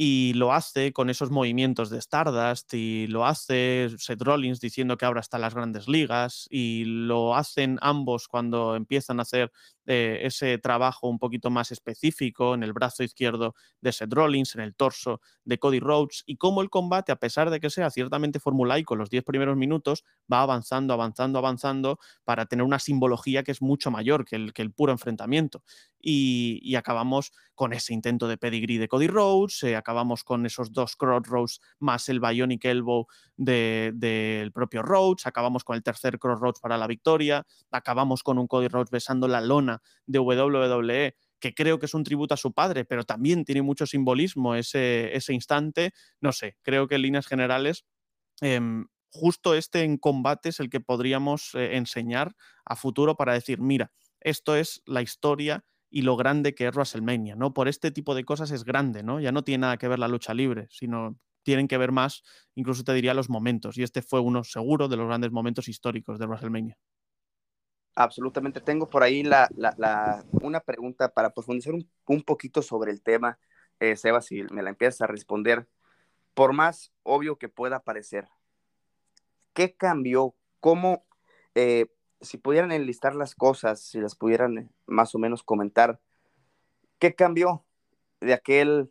[0.00, 5.04] Y lo hace con esos movimientos de Stardust y lo hace Seth Rollins diciendo que
[5.04, 9.50] ahora están las grandes ligas y lo hacen ambos cuando empiezan a hacer
[9.90, 14.61] eh, ese trabajo un poquito más específico en el brazo izquierdo de Seth Rollins, en
[14.61, 18.38] el torso de Cody Rhodes y cómo el combate, a pesar de que sea ciertamente
[18.38, 23.62] formulaico los 10 primeros minutos, va avanzando, avanzando, avanzando para tener una simbología que es
[23.62, 25.64] mucho mayor que el, que el puro enfrentamiento.
[26.00, 30.70] Y, y, acabamos con ese intento de pedigree de Cody Rhodes, eh, acabamos con esos
[30.70, 33.07] dos crossroads más el Bionic Elbow
[33.38, 38.38] del de, de propio Rhodes, acabamos con el tercer crossroads para la victoria, acabamos con
[38.38, 42.37] un Cody Rhodes besando la lona de WWE, que creo que es un tributo a
[42.37, 45.94] su padre, pero también tiene mucho simbolismo ese, ese instante.
[46.20, 47.87] No sé, creo que en líneas generales,
[48.42, 48.61] eh,
[49.11, 53.90] justo este en combate es el que podríamos eh, enseñar a futuro para decir, mira,
[54.20, 57.55] esto es la historia y lo grande que es WrestleMania, ¿no?
[57.55, 59.20] Por este tipo de cosas es grande, ¿no?
[59.20, 62.22] Ya no tiene nada que ver la lucha libre, sino tienen que ver más,
[62.55, 63.79] incluso te diría, los momentos.
[63.79, 66.77] Y este fue uno seguro de los grandes momentos históricos de WrestleMania.
[67.94, 68.61] Absolutamente.
[68.61, 73.38] Tengo por ahí la, la, una pregunta para profundizar un, un poquito sobre el tema,
[73.81, 75.68] eh, Seba, si me la empiezas a responder.
[76.35, 78.29] Por más obvio que pueda parecer,
[79.53, 80.37] ¿qué cambió?
[80.61, 81.07] ¿Cómo,
[81.57, 81.87] eh,
[82.20, 86.00] si pudieran enlistar las cosas, si las pudieran eh, más o menos comentar,
[86.98, 87.64] ¿qué cambió
[88.20, 88.90] de aquel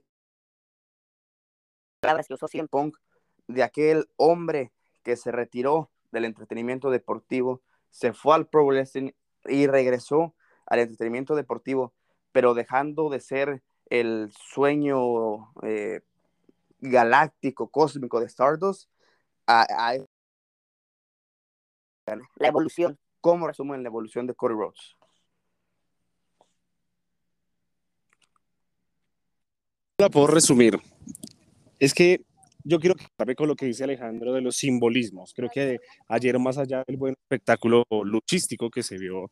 [2.00, 2.48] palabras que usó
[3.48, 4.72] de aquel hombre
[5.04, 9.12] que se retiró del entretenimiento deportivo, se fue al pro wrestling
[9.46, 10.36] y regresó
[10.66, 11.94] al entretenimiento deportivo,
[12.32, 16.02] pero dejando de ser el sueño eh,
[16.80, 18.90] galáctico, cósmico de Stardust
[19.48, 19.66] a,
[22.06, 22.98] la evolución.
[23.28, 24.96] ¿Cómo resumen la evolución de Cody Rhodes?
[29.98, 30.80] La puedo resumir.
[31.78, 32.22] Es que
[32.64, 35.34] yo quiero que con lo que dice Alejandro de los simbolismos.
[35.34, 39.30] Creo que ayer, más allá del buen espectáculo luchístico que se vio,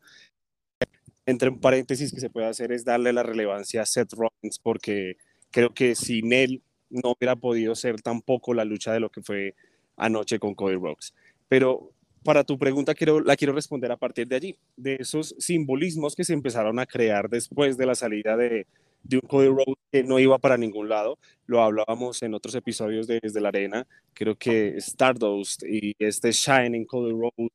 [1.25, 5.15] entre paréntesis que se puede hacer es darle la relevancia a Seth Rollins, porque
[5.51, 9.55] creo que sin él no hubiera podido ser tampoco la lucha de lo que fue
[9.95, 11.13] anoche con Cody Rhodes.
[11.47, 11.94] Pero
[12.25, 16.23] para tu pregunta quiero, la quiero responder a partir de allí, de esos simbolismos que
[16.23, 18.65] se empezaron a crear después de la salida de,
[19.03, 21.19] de un Cody Rhodes que no iba para ningún lado.
[21.45, 23.87] Lo hablábamos en otros episodios de Desde la Arena.
[24.13, 27.51] Creo que Stardust y este Shining Cody Rhodes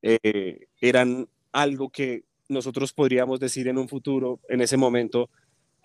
[0.00, 5.28] eh, eran algo que nosotros podríamos decir en un futuro, en ese momento,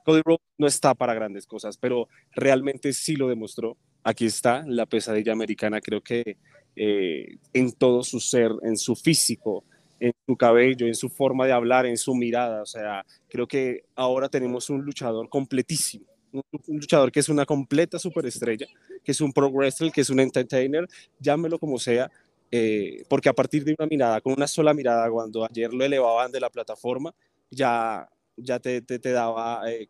[0.06, 3.76] Cody Rhodes no está para grandes cosas, pero realmente sí lo demostró.
[4.04, 6.38] Aquí está la pesadilla americana, creo que
[6.76, 9.64] eh, en todo su ser, en su físico,
[10.00, 12.62] en su cabello, en su forma de hablar, en su mirada.
[12.62, 16.06] O sea, creo que ahora tenemos un luchador completísimo.
[16.32, 18.68] Un, luchador que es una completa superestrella,
[19.04, 20.88] que es un pro wrestler, que es un entertainer,
[21.20, 22.10] llámelo como sea,
[22.52, 26.32] eh, porque a partir de una mirada, con una sola mirada, cuando ayer lo elevaban
[26.32, 27.14] de la plataforma,
[27.50, 29.88] ya, ya te, te, daba eh,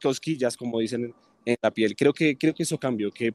[0.00, 1.14] cosquillas, como dicen en,
[1.46, 1.96] en, la piel.
[1.96, 3.32] Creo que, creo que eso cambió, que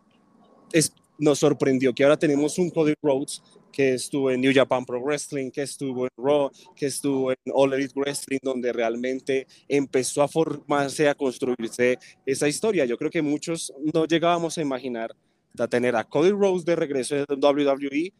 [0.71, 4.99] es, nos sorprendió que ahora tenemos un Cody Rhodes que estuvo en New Japan Pro
[5.01, 10.27] Wrestling, que estuvo en Raw, que estuvo en All Elite Wrestling, donde realmente empezó a
[10.27, 12.85] formarse, a construirse esa historia.
[12.85, 15.15] Yo creo que muchos no llegábamos a imaginar
[15.57, 18.13] a tener a Cody Rhodes de regreso de WWE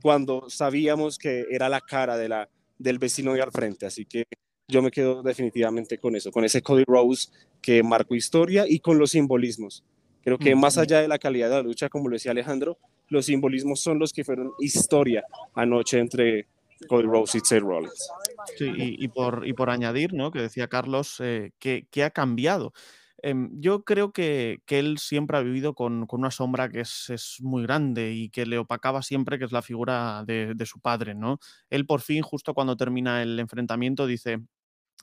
[0.00, 3.86] cuando sabíamos que era la cara de la, del vecino de al frente.
[3.86, 4.24] Así que
[4.68, 8.98] yo me quedo definitivamente con eso, con ese Cody Rhodes que marcó historia y con
[8.98, 9.84] los simbolismos.
[10.22, 13.26] Creo que más allá de la calidad de la lucha, como lo decía Alejandro, los
[13.26, 16.46] simbolismos son los que fueron historia anoche entre
[16.88, 18.08] Cody Rhodes y Seth Rollins.
[18.56, 20.30] Sí, y, por, y por añadir, ¿no?
[20.30, 22.72] Que decía Carlos, eh, que, ha cambiado.
[23.18, 28.12] Em, yo creo que, él siempre ha vivido con, una sombra que es, muy grande
[28.12, 31.38] y que le opacaba siempre, que es la figura de, de, su padre, ¿no?
[31.70, 34.40] Él por fin, justo cuando termina el enfrentamiento, dice,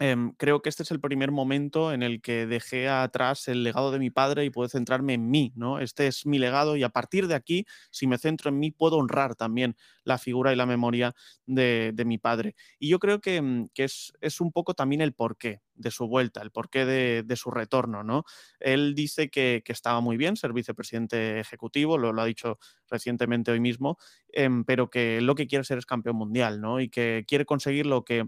[0.02, 3.92] Em, creo que este es el primer momento en el que dejé atrás el legado
[3.92, 5.80] de mi padre y puedo centrarme en mí, ¿no?
[5.80, 8.96] Este es mi legado y a partir de aquí, si me centro en mí, puedo
[8.96, 11.14] honrar también la figura y la memoria
[11.46, 12.56] de, mi padre.
[12.80, 16.52] Y yo creo que, mm, es, un poco también el porqué de su vuelta, el
[16.52, 18.24] porqué de, su retorno, ¿no?
[18.62, 22.58] Él dice que, estaba muy bien ser vicepresidente ejecutivo, lo, lo ha dicho
[22.90, 23.98] recientemente hoy mismo,
[24.32, 26.80] em, pero que lo que quiere ser es campeón mundial, ¿no?
[26.80, 28.26] Y que quiere conseguir lo que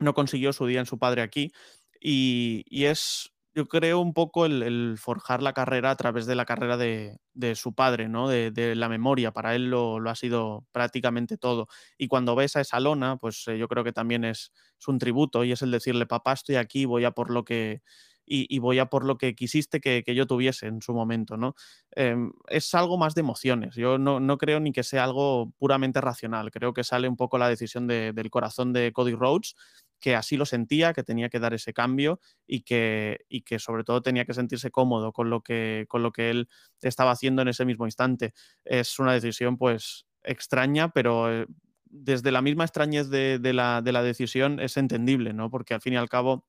[0.00, 1.52] no consiguió su día en su padre aquí.
[2.00, 6.76] Y, es, yo creo, un poco el, forjar la carrera a través de la carrera
[6.76, 7.18] de,
[7.54, 8.28] su padre, ¿no?
[8.28, 9.32] De, la memoria.
[9.32, 11.68] Para él lo, ha sido prácticamente todo.
[11.96, 14.52] Y cuando ves a esa lona, pues eh, yo creo que también es,
[14.86, 17.82] un tributo y es el decirle, papá, estoy aquí, voy a por lo que.
[18.30, 21.54] Y, voy a por lo que quisiste que, yo tuviese en su momento, ¿no?
[21.92, 23.74] Em, es algo más de emociones.
[23.74, 26.50] Yo no, no, creo ni que sea algo puramente racional.
[26.50, 29.54] Creo que sale un poco la decisión del corazón de Cody Rhodes
[30.00, 33.84] que así lo sentía, que tenía que dar ese cambio y que, y que sobre
[33.84, 36.48] todo tenía que sentirse cómodo con lo que, con lo que él
[36.80, 38.34] estaba haciendo en ese mismo instante.
[38.64, 41.46] Es una decisión pues extraña, pero eh,
[41.84, 45.50] desde la misma extrañez de, la, de la decisión es entendible, ¿no?
[45.50, 46.46] Porque al fin y al cabo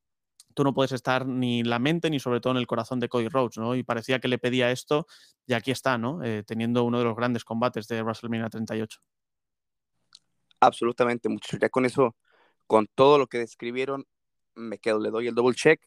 [0.53, 3.09] tú no puedes estar ni en la mente ni sobre todo en el corazón de
[3.09, 3.75] Cody Rhodes, ¿no?
[3.75, 5.07] Y parecía que le pedía esto
[5.45, 6.23] y aquí está, ¿no?
[6.23, 8.99] Eh, teniendo uno de los grandes combates de WrestleMania 38.
[10.61, 11.59] Absolutamente, muchachos.
[11.61, 12.15] Ya con eso
[12.69, 14.05] con todo lo que describieron,
[14.53, 15.81] me quedo, le doy el double check.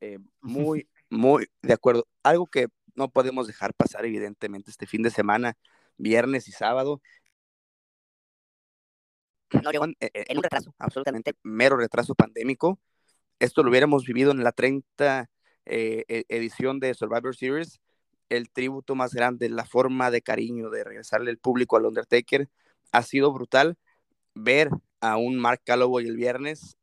[0.00, 2.08] Eh, muy, muy de acuerdo.
[2.24, 5.56] Algo que no podemos dejar pasar, evidentemente, este fin de semana,
[5.96, 7.00] viernes y sábado.
[9.52, 9.94] No llegó en,
[10.36, 12.80] un retraso, absolutamente mero retraso pandémico.
[13.38, 15.30] Esto lo hubiéramos vivido en la 30
[15.66, 17.80] eh, e, edición de Survivor Series,
[18.30, 22.48] el tributo más grande, la forma de cariño de regresarle el público al Undertaker,
[22.90, 23.78] ha sido brutal
[24.34, 24.70] ver
[25.12, 26.76] a un Mark Calloway el viernes,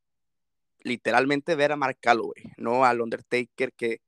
[0.82, 4.02] literalmente ver a Mark Calloway, no al Undertaker que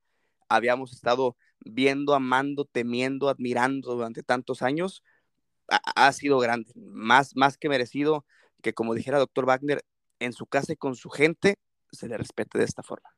[0.48, 5.02] habíamos estado viendo, amando, temiendo, admirando durante tantos años,
[5.68, 8.24] ha, sido grande, más, más que merecido
[8.62, 9.84] que como dijera doctor Wagner,
[10.20, 11.56] en su casa y con su gente
[11.92, 13.15] se le respete de esta forma.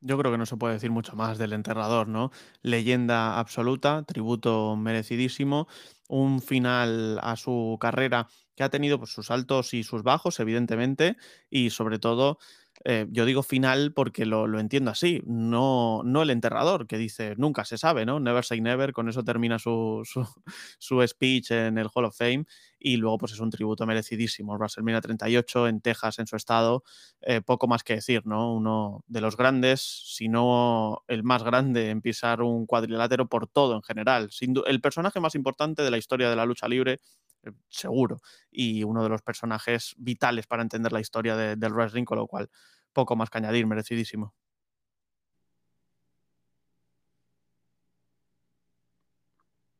[0.00, 2.30] Yo creo que no se puede decir mucho más del enterrador, ¿no?
[2.62, 5.68] Leyenda absoluta, tributo merecidísimo,
[6.08, 11.16] un final a su carrera que ha tenido pues, sus altos y sus bajos, evidentemente,
[11.50, 12.38] y sobre todo
[12.84, 17.64] eh, yo digo final porque lo, entiendo así, no, no el enterrador que dice nunca
[17.64, 18.20] se sabe, ¿no?
[18.20, 20.02] Never say never, con eso termina su,
[20.78, 22.44] su, speech en el Hall of Fame
[22.86, 24.56] y luego pues es un tributo merecidísimo.
[24.56, 26.84] WrestleMania 38 en Texas, en su estado,
[27.20, 28.54] eh, poco más que decir, ¿no?
[28.54, 33.74] Uno de los grandes, si no el más grande en pisar un cuadrilátero por todo
[33.74, 34.30] en general.
[34.66, 37.00] el personaje más importante de la historia de la lucha libre
[37.42, 38.20] eh, seguro,
[38.52, 42.50] y uno de los personajes vitales para entender la historia del wrestling, con lo cual
[42.92, 44.32] poco más que añadir, merecidísimo.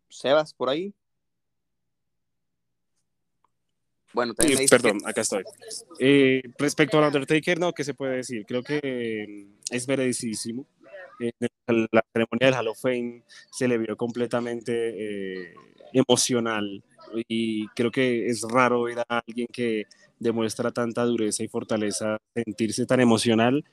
[0.08, 0.92] Sebas, por ahí.
[4.16, 4.32] Bueno,
[4.70, 5.44] perdón, acá estoy.
[6.00, 8.46] Eh, respecto al Undertaker, no, ¿qué se puede decir?
[8.46, 10.66] Creo que mm, es merecidísimo.
[11.20, 11.32] En
[11.92, 15.54] la ceremonia del Hall of Fame se le vio completamente eh,
[15.92, 16.82] emocional
[17.28, 19.84] y creo que es raro ver a alguien que
[20.18, 23.64] demuestra tanta dureza y fortaleza sentirse tan emocional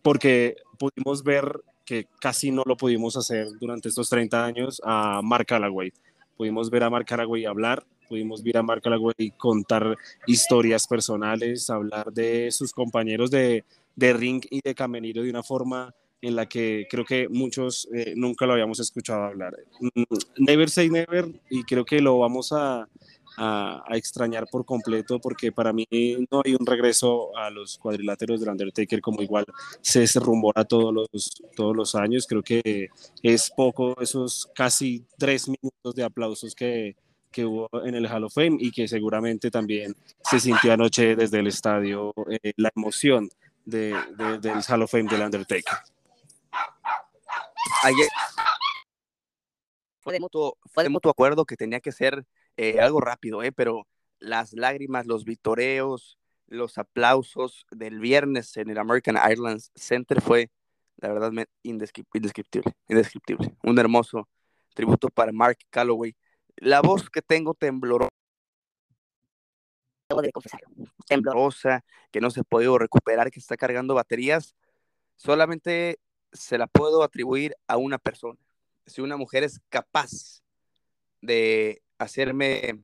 [0.00, 5.46] porque pudimos ver que casi no lo pudimos hacer durante estos 30 años a Mark
[5.46, 5.92] Callaway.
[6.38, 9.96] Pudimos ver a Mark Callaway hablar, pudimos ver a Mark Callaway contar
[10.26, 15.94] historias personales, hablar de sus compañeros de, de ring y de camerino de una forma
[16.20, 19.56] en la que creo que muchos eh, nunca lo habíamos escuchado hablar.
[19.80, 20.02] Mm,
[20.38, 22.88] never say never y creo que lo vamos a,
[23.36, 25.86] a, extrañar por completo porque para mí
[26.30, 29.46] no hay un regreso a los cuadriláteros del Undertaker como igual
[29.80, 32.26] se rumbora todos los, todos los años.
[32.26, 32.88] Creo que
[33.22, 36.96] es poco esos casi tres minutos de aplausos que,
[37.30, 41.38] que hubo en el Hall of Fame y que seguramente también se sintió anoche desde
[41.38, 43.28] el estadio eh, la emoción
[43.64, 43.94] de,
[44.40, 45.78] del Hall of Fame del Undertaker
[47.82, 48.08] ayer
[50.00, 52.24] fue de mutuo, fue de mutuo acuerdo que tenía que ser
[52.56, 53.86] eh, algo rápido, eh, pero
[54.18, 60.50] las lágrimas, los vitoreos, los aplausos del viernes en el American Airlines Center fue,
[60.96, 62.30] la verdad, indescriptible,
[62.88, 63.54] indescriptible.
[63.62, 64.28] Un hermoso
[64.74, 66.14] tributo para Mark Calloway.
[66.60, 68.10] La voz que tengo temblorosa,
[70.22, 70.30] de
[71.06, 74.54] temblorosa, que no se ha podido recuperar, que está cargando baterías,
[75.16, 75.98] solamente
[76.32, 78.38] se la puedo atribuir a una persona.
[78.86, 80.42] Si una mujer es capaz
[81.20, 82.82] de hacerme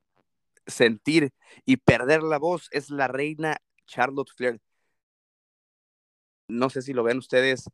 [0.65, 1.31] sentir
[1.65, 4.59] y perder la voz, es la reina Charlotte Flair.
[6.47, 7.69] No sé si lo ven ustedes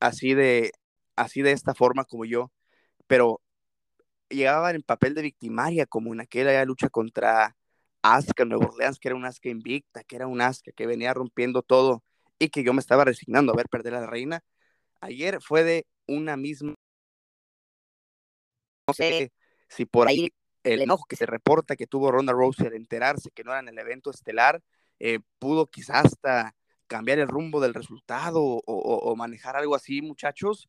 [0.00, 0.72] así de,
[1.16, 2.50] así de esta forma como yo,
[3.06, 3.41] pero
[4.32, 7.56] llegaba en papel de victimaria, como en aquella lucha contra
[8.02, 11.62] Asuka Nueva Orleans, que era un Asuka invicta, que era un Asuka que venía rompiendo
[11.62, 12.02] todo
[12.38, 14.42] y que yo me estaba resignando a ver perder a la reina
[15.02, 16.74] ayer fue de una misma.
[18.88, 19.30] No sé
[19.68, 20.32] si por ahí
[20.64, 23.68] el enojo que se reporta que tuvo Ronda Rousey al enterarse que no era en
[23.68, 24.62] el evento estelar,
[24.98, 26.54] eh, pudo quizás hasta
[26.86, 30.68] cambiar el rumbo del resultado o, manejar algo así, muchachos.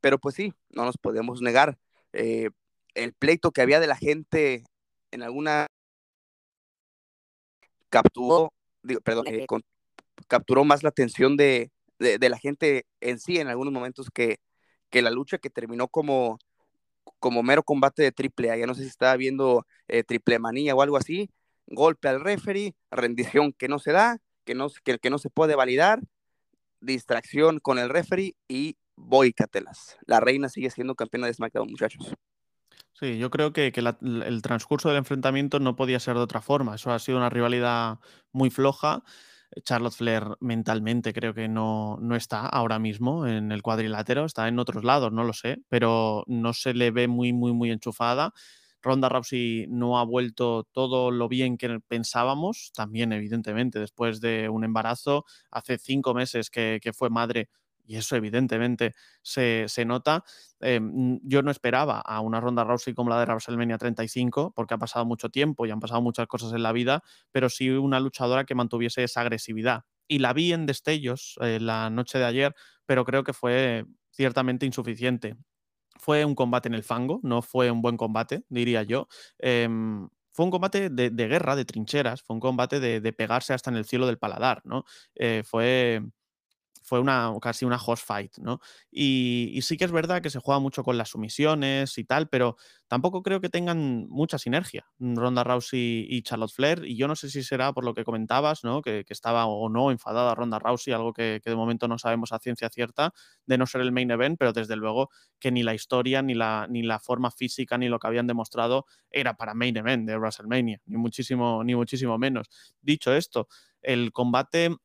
[0.00, 1.78] Pero pues sí, no nos podemos negar.
[2.12, 2.50] Eh,
[2.94, 4.64] el pleito que había de la gente
[5.10, 5.66] en alguna
[7.88, 8.52] capturó,
[8.82, 9.46] digo, perdón, eh,
[10.26, 14.38] capturó más la atención de, de, la gente en sí en algunos momentos que,
[14.90, 16.38] que la lucha que terminó como,
[17.18, 18.56] como mero combate de triple A.
[18.56, 21.30] Ya no sé si estaba viendo eh, triple manía o algo así.
[21.66, 25.54] Golpe al referee, rendición que no se da, que no, que, que no se puede
[25.54, 26.00] validar,
[26.80, 29.98] distracción con el referee y boicatelas.
[30.06, 32.14] La reina sigue siendo campeona de SmackDown, muchachos.
[32.94, 36.74] Sí, yo creo que, el transcurso del enfrentamiento no podía ser de otra forma.
[36.74, 37.98] Eso ha sido una rivalidad
[38.32, 39.02] muy floja
[39.64, 44.58] Charlotte Flair mentalmente creo que no, no está ahora mismo en el cuadrilátero, está en
[44.58, 48.32] otros lados, no lo sé, pero no se le ve muy, muy, muy enchufada.
[48.80, 54.64] Ronda Rousey no ha vuelto todo lo bien que pensábamos, también evidentemente después de un
[54.64, 57.48] embarazo, hace cinco meses que, que fue madre
[57.84, 60.24] y eso evidentemente se, nota.
[60.60, 60.80] Eh,
[61.22, 65.04] yo no esperaba a una ronda Rousey como la de WrestleMania 35, porque ha pasado
[65.04, 68.54] mucho tiempo y han pasado muchas cosas en la vida, pero sí una luchadora que
[68.54, 69.84] mantuviese esa agresividad.
[70.08, 72.54] Y la vi en destellos eh, la noche de ayer,
[72.86, 75.36] pero creo que fue ciertamente insuficiente.
[75.98, 79.08] Fue un combate en el fango, no fue un buen combate, diría yo.
[79.38, 83.76] Em, fue un combate de, guerra, de trincheras, fue un combate de, pegarse hasta en
[83.76, 84.84] el cielo del paladar, ¿no?
[85.14, 86.02] Eh, fue,
[86.92, 88.60] fue una, casi una host fight, ¿no?
[88.90, 92.56] Y, sí que es verdad que se juega mucho con las sumisiones y tal, pero
[92.86, 97.30] tampoco creo que tengan mucha sinergia Ronda Rousey y Charlotte Flair, y yo no sé
[97.30, 98.82] si será por lo que comentabas, ¿no?
[98.82, 102.68] Que, estaba o no enfadada Ronda Rousey, algo que, de momento no sabemos a ciencia
[102.68, 103.14] cierta,
[103.46, 106.66] de no ser el main event, pero desde luego que ni la historia, ni la,
[106.68, 110.82] ni la forma física, ni lo que habían demostrado era para main event de WrestleMania,
[110.84, 112.50] ni muchísimo, ni muchísimo menos.
[112.82, 113.48] Dicho esto,
[113.80, 114.76] el combate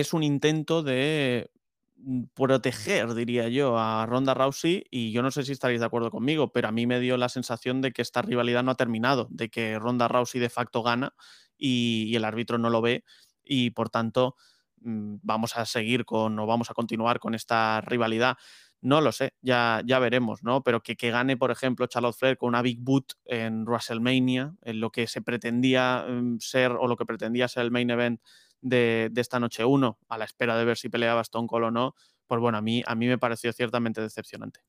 [0.00, 1.50] es un intento de
[1.96, 6.10] mm, proteger, diría yo, a Ronda Rousey y yo no sé si estaréis de acuerdo
[6.10, 9.28] conmigo, pero a mí me dio la sensación de que esta rivalidad no ha terminado,
[9.30, 11.14] de que Ronda Rousey de facto gana
[11.56, 13.04] y, el árbitro no lo ve
[13.44, 14.36] y por tanto
[14.80, 18.36] mm, vamos a seguir con o vamos a continuar con esta rivalidad.
[18.80, 20.62] No lo sé, ya, ya veremos, ¿no?
[20.62, 24.80] Pero que, que gane, por ejemplo, Charlotte Flair con una Big Boot en WrestleMania, en
[24.80, 28.20] lo que se pretendía mm, ser o lo que pretendía ser el main event
[28.64, 31.94] de, esta noche uno, a la espera de ver si peleaba Stone Cold o no,
[32.26, 34.60] pues bueno, a mí, a mí me pareció ciertamente decepcionante.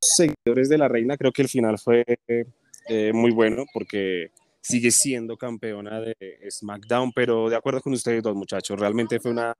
[0.00, 4.32] Seguidores de la reina, creo que el final fue eh, muy bueno porque
[4.64, 6.16] sigue siendo campeona de
[6.50, 9.54] SmackDown, pero de acuerdo con ustedes dos muchachos, realmente fue una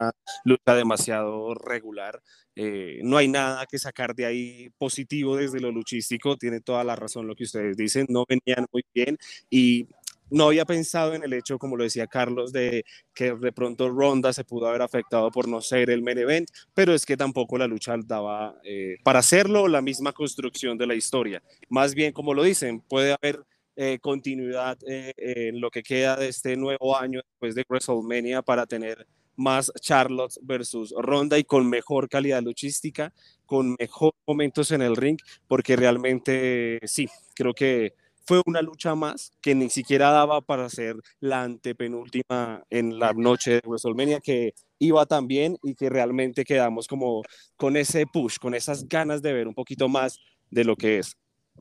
[0.44, 2.22] lucha demasiado regular.
[2.56, 6.96] Eh, no hay nada que sacar de ahí positivo desde lo luchístico, tiene toda la
[6.96, 9.18] razón lo que ustedes dicen, no venían muy bien
[9.50, 9.86] y
[10.34, 14.32] no había pensado en el hecho, como lo decía Carlos, de que de pronto Ronda
[14.32, 17.68] se pudo haber afectado por no ser el main event, pero es que tampoco la
[17.68, 21.40] lucha daba eh, para hacerlo la misma construcción de la historia.
[21.68, 23.44] Más bien, como lo dicen, puede haber
[23.76, 28.66] eh, continuidad eh, en lo que queda de este nuevo año después de WrestleMania para
[28.66, 29.06] tener
[29.36, 33.12] más Charlotte versus Ronda y con mejor calidad luchística,
[33.46, 37.94] con mejor momentos en el ring, porque realmente sí, creo que
[38.26, 43.52] fue una lucha más que ni siquiera daba para ser la antepenúltima en la noche
[43.52, 47.22] de WrestleMania, que iba tan bien y que realmente quedamos como
[47.56, 50.18] con ese push, con esas ganas de ver un poquito más
[50.50, 51.16] de lo que es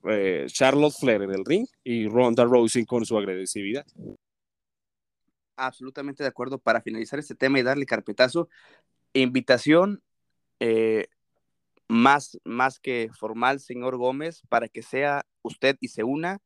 [0.09, 3.85] eh, Charlotte Flair en el ring y Ronda Rousey con su agresividad.
[5.55, 6.57] Absolutamente de acuerdo.
[6.57, 8.49] Para finalizar este tema y darle carpetazo,
[9.13, 10.01] invitación
[10.59, 11.07] eh,
[11.87, 16.41] más, más que formal, señor Gómez, para que sea usted y se una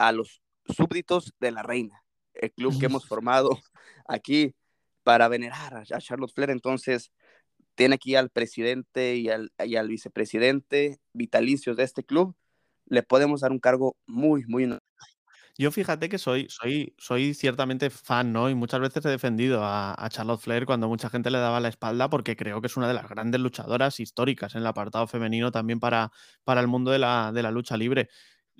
[0.00, 3.60] a los súbditos de la reina, el club que hemos formado
[4.08, 4.54] aquí
[5.02, 6.50] para venerar a Charlotte Flair.
[6.50, 7.12] Entonces,
[7.74, 12.34] tiene aquí al presidente y al, y al vicepresidente vitalicios de este club.
[12.86, 14.66] Le podemos dar un cargo muy, muy
[15.58, 18.48] yo fíjate que soy, soy, soy ciertamente fan, ¿no?
[18.48, 22.08] Y muchas veces he defendido a, Charlotte Flair cuando mucha gente le daba la espalda
[22.08, 25.78] porque creo que es una de las grandes luchadoras históricas en el apartado femenino también
[25.78, 26.12] para,
[26.44, 28.08] para el mundo de la, de la lucha libre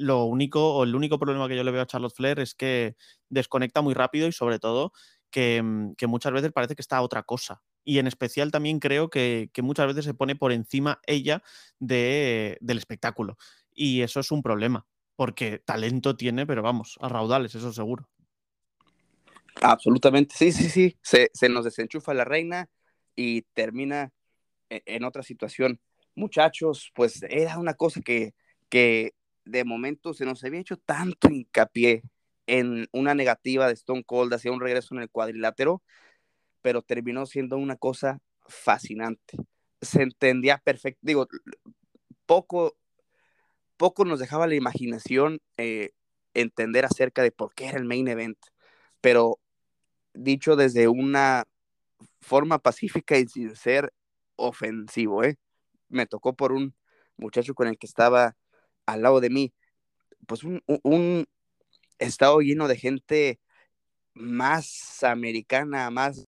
[0.01, 2.96] lo único, o el único problema que yo le veo a Charlotte Flair es que
[3.28, 4.92] desconecta muy rápido y sobre todo
[5.30, 7.62] que, mm, muchas veces parece que está otra cosa.
[7.84, 11.42] Y en especial también creo que, muchas veces se pone por encima ella
[11.78, 13.36] de, del espectáculo.
[13.74, 14.86] Y eso es un problema,
[15.16, 18.09] porque talento tiene, pero vamos, a raudales, eso seguro.
[19.61, 20.98] Absolutamente, sí, sí, sí.
[21.03, 22.70] Se, nos desenchufa la reina
[23.14, 24.12] y termina
[24.70, 25.78] en, en, otra situación.
[26.14, 28.34] Muchachos, pues era una cosa que,
[28.70, 29.12] que
[29.45, 32.03] de momento se nos había hecho tanto hincapié
[32.47, 35.82] en una negativa de Stone Cold hacia un regreso en el cuadrilátero,
[36.62, 39.36] pero terminó siendo una cosa fascinante.
[39.80, 41.28] Se entendía perfecto, digo,
[42.26, 42.76] poco,
[43.76, 45.91] poco nos dejaba la imaginación eh,
[46.34, 48.38] entender acerca de por qué era el main event,
[49.01, 49.38] pero
[50.12, 51.45] dicho desde una
[52.20, 53.93] forma pacífica y sin ser
[54.36, 55.38] ofensivo, ¿eh?
[55.88, 56.74] Me tocó por un
[57.16, 58.36] muchacho con el que estaba
[58.87, 59.53] al lado de mí,
[60.26, 61.26] pues un,
[61.99, 63.41] estado lleno de gente
[64.14, 66.26] más americana, más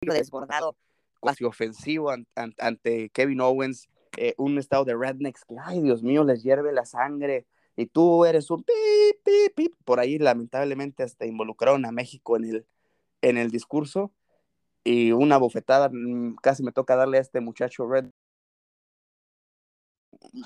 [0.00, 0.76] desbordado,
[1.22, 2.12] casi ofensivo
[2.58, 6.84] ante Kevin Owens, eh, un estado de rednecks que, ay Dios mío, les hierve la
[6.84, 7.46] sangre,
[7.76, 8.76] y tú eres un pip,
[9.24, 9.74] pip, pip.
[9.84, 12.66] Por ahí lamentablemente hasta involucraron a México en el,
[13.22, 14.12] en el discurso,
[14.84, 18.06] y una bofetada, mm, casi me toca darle a este muchacho Red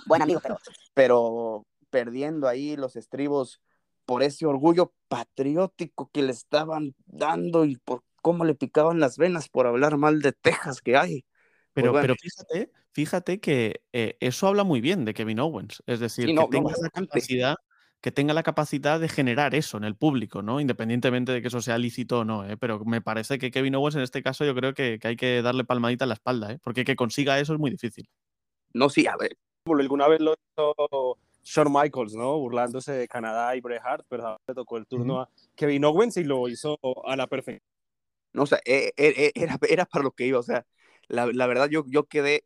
[0.07, 0.59] buen amigo, pero,
[0.95, 3.61] pero perdiendo ahí los estribos
[4.05, 9.49] por ese orgullo patriótico que le estaban dando y por cómo le picaban las venas
[9.49, 11.25] por hablar mal de Texas que hay.
[11.73, 15.83] Pues pero, pero fíjate, fíjate que eh, eso habla muy bien de Kevin Owens.
[15.87, 17.57] Es decir, que, tenga la capacidad,
[18.01, 20.61] que tenga la capacidad de generar eso en el público, ¿no?
[20.61, 22.57] Independientemente de que eso sea lícito o no, ¿eh?
[22.57, 25.43] Pero me parece que Kevin Owens en este caso yo creo que, que hay que
[25.43, 26.59] darle palmadita a la espalda, ¿eh?
[26.63, 28.09] Porque que consiga eso es muy difícil.
[28.73, 29.37] No, sí, a ver,
[29.77, 32.39] alguna vez lo hizo Shawn Michaels, ¿no?
[32.39, 36.25] Burlándose de Canadá y Bret Hart, pero le tocó el turno a Kevin Owens y
[36.25, 37.63] lo hizo a la perfección.
[38.33, 40.67] No, o sea, e, e, e, era, era para lo que iba, o sea,
[41.09, 42.45] la, la verdad yo, yo quedé,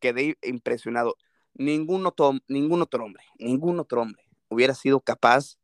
[0.00, 1.16] quedé impresionado.
[1.54, 5.56] Ningún otro, ningún otro hombre, ningún otro hombre hubiera sido capaz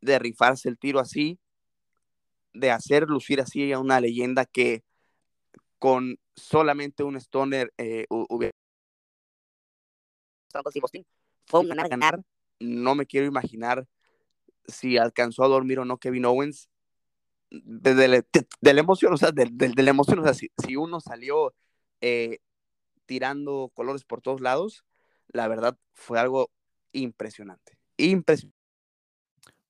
[0.00, 1.38] de rifarse el tiro así,
[2.52, 4.84] de hacer lucir así a una leyenda que
[5.78, 8.52] con solamente un stoner eh, hubiera
[11.46, 12.22] fue un ganar ganar
[12.60, 13.86] no me quiero imaginar
[14.66, 16.68] si alcanzó a dormir o no Kevin Owens
[17.50, 18.24] de,
[18.60, 19.50] la emoción, o sea, de,
[19.82, 21.54] la emoción, o sea, si, uno salió
[22.00, 22.40] eh,
[23.06, 24.84] tirando colores por todos lados,
[25.28, 26.50] la verdad fue algo
[26.92, 28.56] impresionante, impresionante.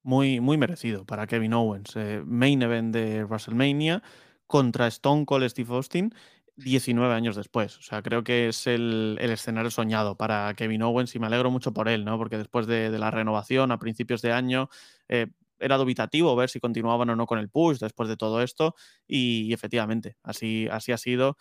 [0.03, 1.95] Muy, muy merecido para Kevin Owens.
[1.97, 4.03] Eh, main event de WrestleMania
[4.47, 6.14] contra Stone Cold Steve Austin
[6.59, 7.78] 19 años después.
[7.78, 11.72] O sea, creo que es el, escenario soñado para Kevin Owens y me alegro mucho
[11.72, 12.18] por él, ¿no?
[12.18, 14.68] Porque después de, la renovación a principios de año
[15.09, 15.28] eh,
[15.61, 18.74] era dubitativo ver si continuaban o no con el push después de todo esto
[19.06, 21.36] y, efectivamente, así, así ha sido.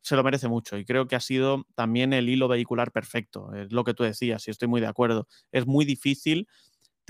[0.00, 3.54] Se lo merece mucho y creo que ha sido también el hilo vehicular perfecto.
[3.54, 5.28] Es lo que tú decías y estoy muy de acuerdo.
[5.52, 6.48] Es muy difícil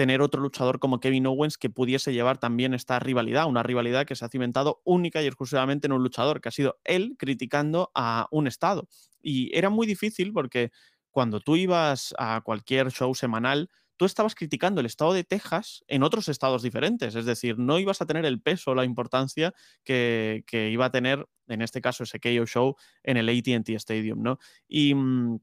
[0.02, 4.16] tener otro luchador como Kevin Owens que pudiese llevar también esta rivalidad, una rivalidad que
[4.16, 8.26] se ha cimentado única y exclusivamente en un luchador, que ha sido él criticando a
[8.32, 8.88] un estado.
[9.22, 10.72] Y era muy difícil porque
[11.12, 16.02] cuando tú ibas a cualquier show semanal, tú estabas criticando el estado de Texas en
[16.02, 20.86] otros estados diferentes, es decir, no ibas a tener el peso, la importancia que, iba
[20.86, 22.74] a tener, en este caso, ese KO Show
[23.04, 24.40] en el ATT Stadium, ¿no?
[24.66, 25.38] Y mm,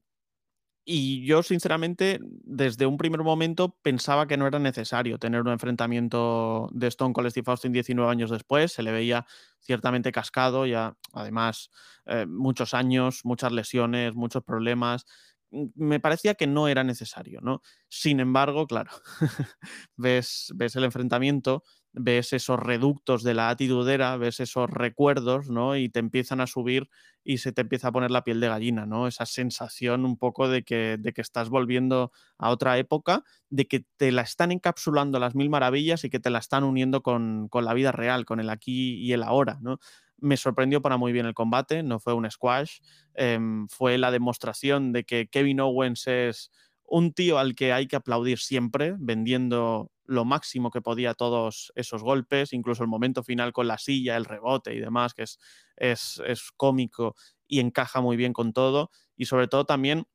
[0.92, 6.68] y yo, sinceramente, desde un primer momento pensaba que no era necesario tener un enfrentamiento
[6.72, 8.72] de Stone Cold Steve Austin 19 años después.
[8.72, 9.24] Se le veía
[9.60, 11.70] ciertamente cascado, ya además
[12.06, 15.06] eh, muchos años, muchas lesiones, muchos problemas.
[15.52, 17.62] Mm, me parecía que no era necesario, ¿no?
[17.88, 18.90] Sin embargo, claro,
[19.96, 21.62] ves, ves el enfrentamiento
[21.92, 25.76] ves esos reductos de la atitudera, ves esos recuerdos, ¿no?
[25.76, 26.88] Y te empiezan a subir
[27.24, 29.06] y se te empieza a poner la piel de gallina, ¿no?
[29.06, 33.84] Esa sensación un poco de que, de que estás volviendo a otra época, de que
[33.96, 37.74] te la están encapsulando las mil maravillas y que te la están uniendo con, la
[37.74, 39.78] vida real, con el aquí y el ahora, ¿no?
[40.18, 42.80] Me sorprendió para muy bien el combate, no fue un squash,
[43.14, 46.50] em, fue la demostración de que Kevin Owens es
[46.84, 52.02] un tío al que hay que aplaudir siempre, vendiendo lo máximo que podía todos esos
[52.02, 55.38] golpes, incluso el momento final con la silla, el rebote y demás, que es,
[55.76, 57.14] es, es cómico
[57.46, 58.90] y encaja muy bien con todo.
[59.16, 60.06] Y sobre todo también,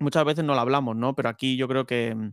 [0.00, 1.14] muchas veces no lo hablamos, ¿no?
[1.14, 2.32] Pero aquí yo creo que mm,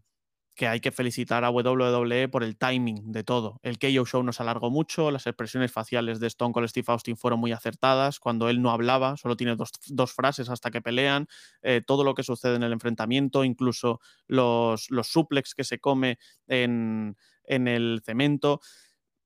[0.56, 3.60] que hay que felicitar a WWE por el timing de todo.
[3.64, 7.39] El KO Show nos alargó mucho, las expresiones faciales de Stone Cold Steve Austin fueron
[7.39, 11.28] muy acertadas, cuando él no hablaba, solo tiene dos, frases hasta que pelean,
[11.62, 16.18] eh, todo lo que sucede en el enfrentamiento, incluso los, los suplex que se come
[16.47, 18.60] en, en el cemento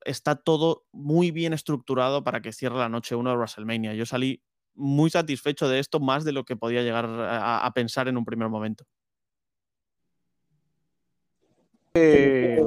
[0.06, 3.96] está todo muy bien estructurado para que cierre la noche uno de WrestleMania.
[3.96, 4.44] Yo salí
[4.76, 8.50] muy satisfecho de esto, más de lo que podía llegar a pensar en un primer
[8.50, 8.86] momento.
[11.96, 12.62] Eh,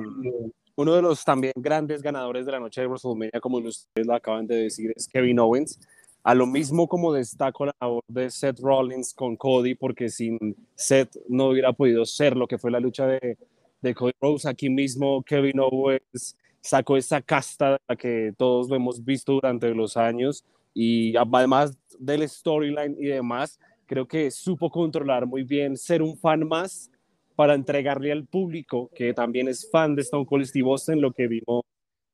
[0.74, 4.46] uno de los también grandes ganadores de la noche de WrestleMania, como ustedes lo acaban
[4.46, 5.78] de decir, es Kevin Owens.
[6.22, 10.38] A lo mismo como destaco la labor de Seth Rollins con Cody, porque sin
[10.74, 13.36] Seth no hubiera podido ser lo que fue la lucha de,
[13.82, 14.48] de Cody Rose.
[14.48, 20.44] Aquí mismo Kevin Owens sacó esa casta que todos lo hemos visto durante los años
[20.74, 26.46] y además del storyline y demás, creo que supo controlar muy bien, ser un fan
[26.46, 26.90] más
[27.39, 31.28] para entregarle al público que también es fan de Stone Cold Steve Austin lo que
[31.28, 31.62] vimos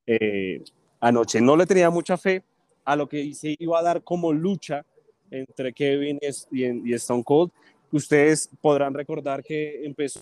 [0.07, 0.63] eh,
[1.01, 1.41] anoche.
[1.41, 2.43] No le tenía mucha fe
[2.85, 4.85] a lo que se iba a dar como lucha
[5.31, 6.19] entre Kevin
[6.51, 7.51] y, Stone Cold.
[7.91, 10.21] Ustedes podrán recordar que empezó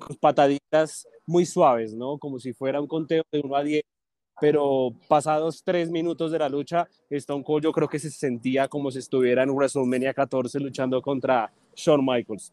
[0.00, 2.18] con pataditas muy suaves, ¿no?
[2.18, 3.82] Como si fuera un conteo de 1 a 10,
[4.40, 8.90] pero pasados tres minutos de la lucha, Stone Cold yo creo que se sentía como
[8.90, 12.52] si estuviera en WrestleMania 14 luchando contra Shawn Michaels.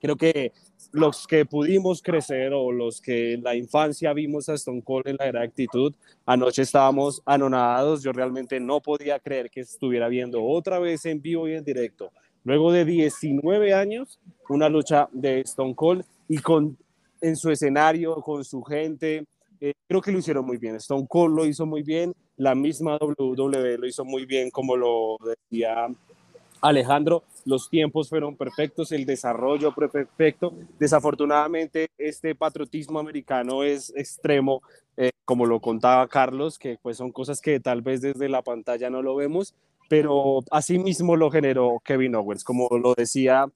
[0.00, 0.52] Creo que
[0.92, 5.16] los que pudimos crecer o los que en la infancia vimos a Stone Cold en
[5.18, 5.94] la era actitud,
[6.24, 8.02] anoche estábamos anonadados.
[8.02, 12.10] Yo realmente no podía creer que estuviera viendo otra vez en vivo y en directo.
[12.44, 16.78] Luego de 19 años, una lucha de Stone Cold y con
[17.20, 19.24] en su escenario, con su gente.
[19.60, 20.76] Eh, creo que lo hicieron muy bien.
[20.76, 22.14] Stone Cold lo hizo muy bien.
[22.36, 25.88] La misma WWE lo hizo muy bien, como lo decía
[26.60, 30.52] Alejandro, los tiempos fueron perfectos, el desarrollo perfecto.
[30.78, 34.62] Desafortunadamente, este patriotismo americano es extremo,
[34.96, 38.90] eh, como lo contaba Carlos, que pues son cosas que tal vez desde la pantalla
[38.90, 39.54] no lo vemos,
[39.88, 43.46] pero así mismo lo generó Kevin Owens, como lo decía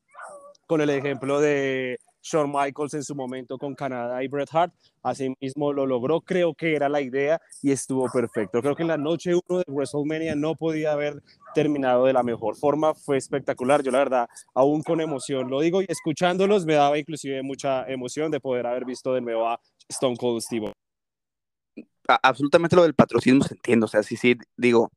[0.67, 4.73] con el ejemplo de Shawn Michaels en su momento con Canadá y Bret Hart.
[5.03, 8.63] Asimismo lo logró, creo que era la idea y estuvo perfecto.
[8.63, 11.21] Creo que en la noche 1 de WrestleMania no podía haber
[11.55, 13.83] terminado de la mejor forma, fue espectacular.
[13.83, 18.31] Yo la verdad, aún con emoción lo digo y escuchándolos me daba inclusive mucha emoción
[18.31, 20.73] de poder haber visto de nuevo a Stone Cold Steve.
[22.23, 24.91] Absolutamente lo del patrocinio se entiende, o sea, sí, sí, digo,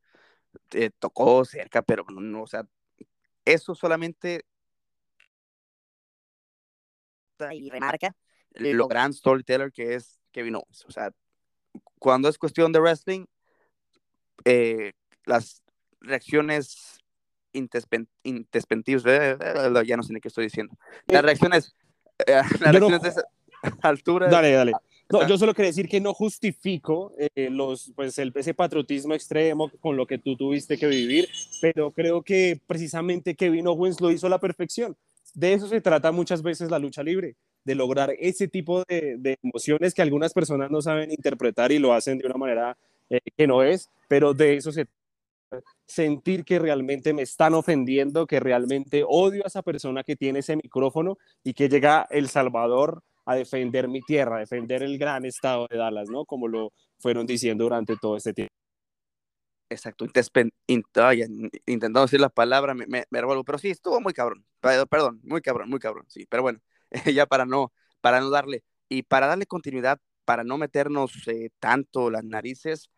[0.72, 2.66] eh, tocó cerca, pero no, o sea,
[3.46, 4.42] eso solamente
[7.52, 8.16] y remarca
[8.56, 10.86] lo gran storyteller que es Kevin Owens.
[10.88, 11.12] O sea,
[12.00, 13.26] cuando es cuestión de wrestling,
[14.46, 14.94] eh,
[15.26, 15.62] las
[16.02, 17.00] reacciones
[17.54, 19.38] intespentivas, eh,
[19.86, 20.76] ya no sé ni qué estoy diciendo.
[21.08, 21.76] Las reacciones,
[22.28, 23.24] las reacciones de esa
[23.82, 24.28] altura.
[24.28, 24.74] Dale, dale.
[25.10, 29.70] No, yo solo quería decir que no justifico eh, los, pues el, ese patriotismo extremo
[29.80, 31.30] con lo que tú tuviste que vivir,
[31.62, 34.98] pero creo que precisamente Kevin Owens lo hizo a la perfección.
[35.36, 39.38] De eso se trata muchas veces la lucha libre, de lograr ese tipo de, de
[39.44, 42.78] emociones que algunas personas no saben interpretar y lo hacen de una manera
[43.10, 44.88] eh, que no es, pero de eso se
[45.86, 50.56] sentir que realmente me están ofendiendo, que realmente odio a esa persona que tiene ese
[50.56, 55.68] micrófono y que llega El Salvador a defender mi tierra, a defender el gran estado
[55.70, 56.26] de Dallas, ¿no?
[56.26, 58.54] Como lo fueron diciendo durante todo este tiempo.
[59.68, 60.06] Exacto,
[60.68, 65.70] intentando decir la palabra, me, me, revuelvo, pero sí, estuvo muy cabrón, perdón, muy cabrón,
[65.70, 66.60] muy cabrón, sí, pero bueno,
[67.20, 72.12] ya para no, para no darle, y para darle continuidad, para no meternos eh, tanto
[72.12, 72.92] las narices,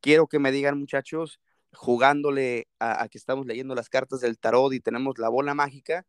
[0.00, 1.40] quiero que me digan muchachos,
[1.74, 6.06] jugándole a, a, que estamos leyendo las cartas del tarot y tenemos la bola mágica,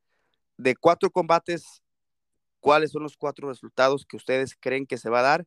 [0.58, 1.84] de cuatro combates
[2.64, 5.46] ¿Cuáles son los cuatro resultados que ustedes creen que se va a dar?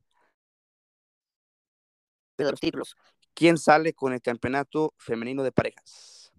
[2.37, 2.95] De los títulos.
[3.33, 6.31] ¿Quién sale con el campeonato femenino de parejas?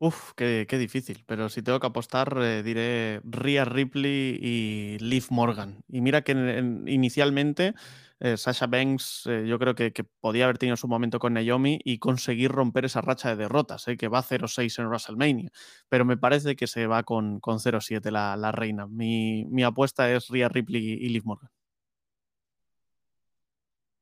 [0.00, 1.22] Uf, qué, qué difícil.
[1.28, 5.84] Pero si tengo que apostar, eh, diré Rhea Ripley y Liv Morgan.
[5.88, 7.74] Y mira que en, en, inicialmente
[8.20, 11.98] eh, Sasha Banks eh, yo creo que, podía haber tenido su momento con Naomi y
[11.98, 15.52] conseguir romper esa racha de derrotas, eh, que va 0-6 en WrestleMania,
[15.88, 18.86] pero me parece que se va con, con 0-7 la, la, reina.
[18.88, 21.50] Mi, mi, apuesta es Rhea Ripley y Liv Morgan.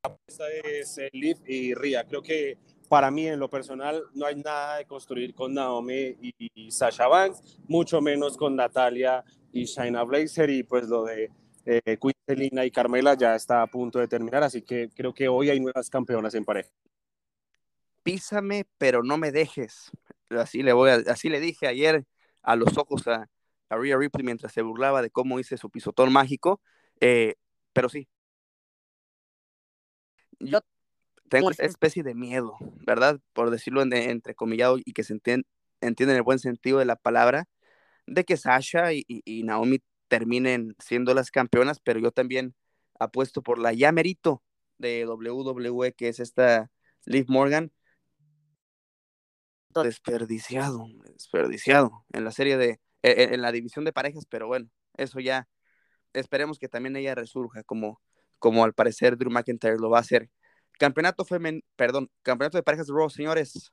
[0.04, 2.04] La apuesta es Liv y Rhea.
[2.04, 2.58] Creo que
[2.88, 7.06] para mí en lo personal no hay nada de construir con Naomi y, y Sasha
[7.06, 11.30] Banks, mucho menos con Natalia y Shaina Blazer y pues lo de
[11.66, 15.50] eh, Quintelina y Carmela ya está a punto de terminar, así que creo que hoy
[15.50, 16.70] hay nuevas campeonas en pareja.
[18.04, 19.90] Písame, pero no me dejes.
[20.30, 22.04] Así le, voy a, así le dije ayer
[22.42, 23.28] a los ojos a,
[23.68, 26.60] a Rhea Ripley mientras se burlaba de cómo hice su pisotón mágico,
[27.00, 27.34] eh,
[27.72, 28.08] pero sí.
[30.38, 30.60] Yo
[31.28, 32.56] tengo esa especie de miedo,
[32.86, 33.20] ¿verdad?
[33.32, 35.48] Por decirlo en, entrecomillado y que se entiende,
[35.80, 37.48] entiende en el buen sentido de la palabra,
[38.06, 42.54] de que Sasha y, y, y Naomi terminen siendo las campeonas, pero yo también
[42.98, 44.42] apuesto por la ya merito
[44.78, 46.70] de WWE, que es esta
[47.04, 47.72] Liv Morgan.
[49.74, 55.20] Desperdiciado, desperdiciado en la serie de, en, en la división de parejas, pero bueno, eso
[55.20, 55.48] ya
[56.14, 58.00] esperemos que también ella resurja como,
[58.38, 60.30] como al parecer Drew McIntyre lo va a hacer.
[60.78, 63.72] Campeonato femen, perdón, campeonato de parejas de Raw, señores.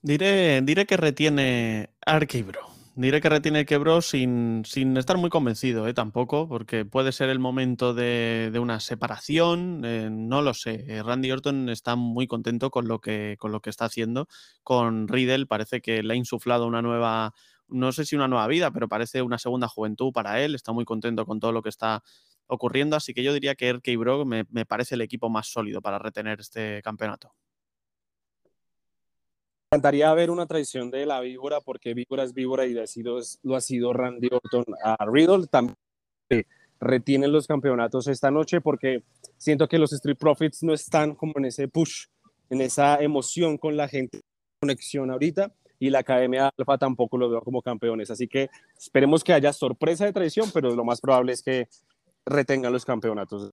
[0.00, 2.77] Diré, diré que retiene Arquibro.
[3.00, 5.94] Diré que retiene Quebro sin, sin estar muy convencido, ¿eh?
[5.94, 10.84] tampoco, porque puede ser el momento de, de una separación, eh, no lo sé.
[10.88, 14.26] Eh, Randy Orton está muy contento con lo, que, con lo que está haciendo.
[14.64, 17.34] Con Riddle parece que le ha insuflado una nueva,
[17.68, 20.56] no sé si una nueva vida, pero parece una segunda juventud para él.
[20.56, 22.02] Está muy contento con todo lo que está
[22.48, 25.80] ocurriendo, así que yo diría que RK Bro me, me parece el equipo más sólido
[25.80, 27.32] para retener este campeonato
[29.70, 32.74] encantaría ver una traición de la víbora porque víbora es víbora y
[33.42, 35.46] lo ha sido Randy Orton a Riddle.
[35.46, 35.76] También
[36.80, 39.02] retienen los campeonatos esta noche porque
[39.36, 42.06] siento que los Street Profits no están como en ese push,
[42.48, 44.22] en esa emoción con la gente,
[44.58, 48.10] conexión ahorita y la Academia Alfa tampoco lo veo como campeones.
[48.10, 51.68] Así que esperemos que haya sorpresa de traición, pero lo más probable es que
[52.24, 53.50] retengan los campeonatos.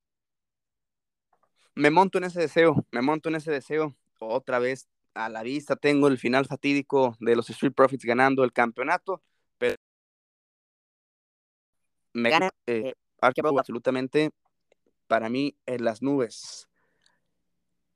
[1.75, 3.93] Me monto en ese deseo, me monto en ese deseo.
[4.19, 8.53] Otra vez a la vista tengo el final fatídico de los Street Profits ganando el
[8.53, 9.23] campeonato,
[9.57, 9.75] pero
[12.13, 14.31] me gana eh, absolutamente
[15.07, 16.67] para mí en las nubes.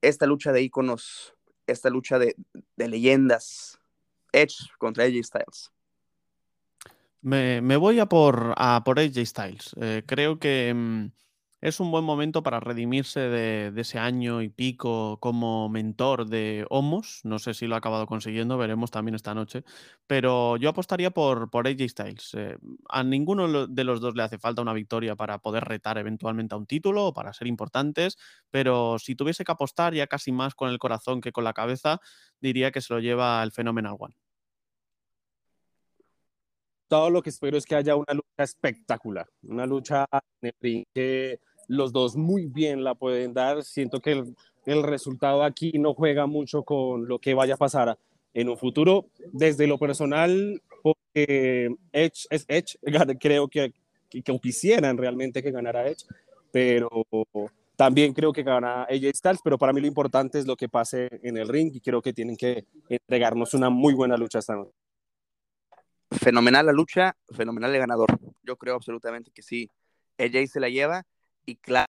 [0.01, 1.35] Esta lucha de íconos,
[1.67, 2.35] esta lucha de,
[2.77, 3.79] de leyendas,
[4.31, 5.71] Edge contra AJ Styles.
[7.21, 9.75] Me, me voy a por, a por AJ Styles.
[9.81, 11.11] Eh, creo que,
[11.61, 17.19] es un buen momento para redimirse de, ese año y pico como mentor de Homos.
[17.23, 19.63] No sé si lo ha acabado consiguiendo, veremos también esta noche.
[20.07, 22.33] Pero yo apostaría por, por AJ Styles.
[22.35, 22.57] Eh,
[22.87, 26.57] a ninguno de los dos le hace falta una victoria para poder retar eventualmente a
[26.57, 28.17] un título o para ser importantes.
[28.49, 31.99] Pero si tuviese que apostar ya casi más con el corazón que con la cabeza,
[32.39, 34.15] diría que se lo lleva el Phenomenal One
[36.89, 40.07] todo lo que espero es que haya una lucha espectacular, una lucha
[40.91, 41.39] que
[41.69, 43.63] los dos muy bien la pueden dar.
[43.63, 44.23] Siento que
[44.65, 47.97] el, resultado aquí no juega mucho con lo que vaya a pasar
[48.33, 49.05] en un futuro.
[49.31, 52.77] Desde lo personal, porque Edge es Edge,
[53.19, 53.71] creo que,
[54.09, 56.05] que, quisieran realmente que ganara Edge,
[56.51, 56.89] pero
[57.75, 61.19] también creo que gana AJ Styles, pero para mí lo importante es lo que pase
[61.21, 64.73] en el ring y creo que tienen que entregarnos una muy buena lucha esta noche.
[66.11, 68.09] Fenomenal la lucha, fenomenal el ganador.
[68.43, 69.69] Yo creo absolutamente que sí.
[70.17, 71.05] AJ se la lleva
[71.49, 71.87] y claro,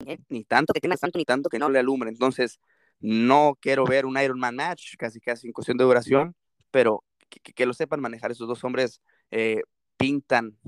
[0.28, 2.10] ni tanto que tenga ni tanto que no le alumbre.
[2.10, 2.58] Entonces,
[3.00, 6.34] no quiero ver un Iron Man match, casi casi en cuestión de duración,
[6.70, 8.30] pero que, lo sepan manejar.
[8.30, 9.00] Esos dos hombres
[9.30, 9.62] eh,
[9.96, 10.58] pintan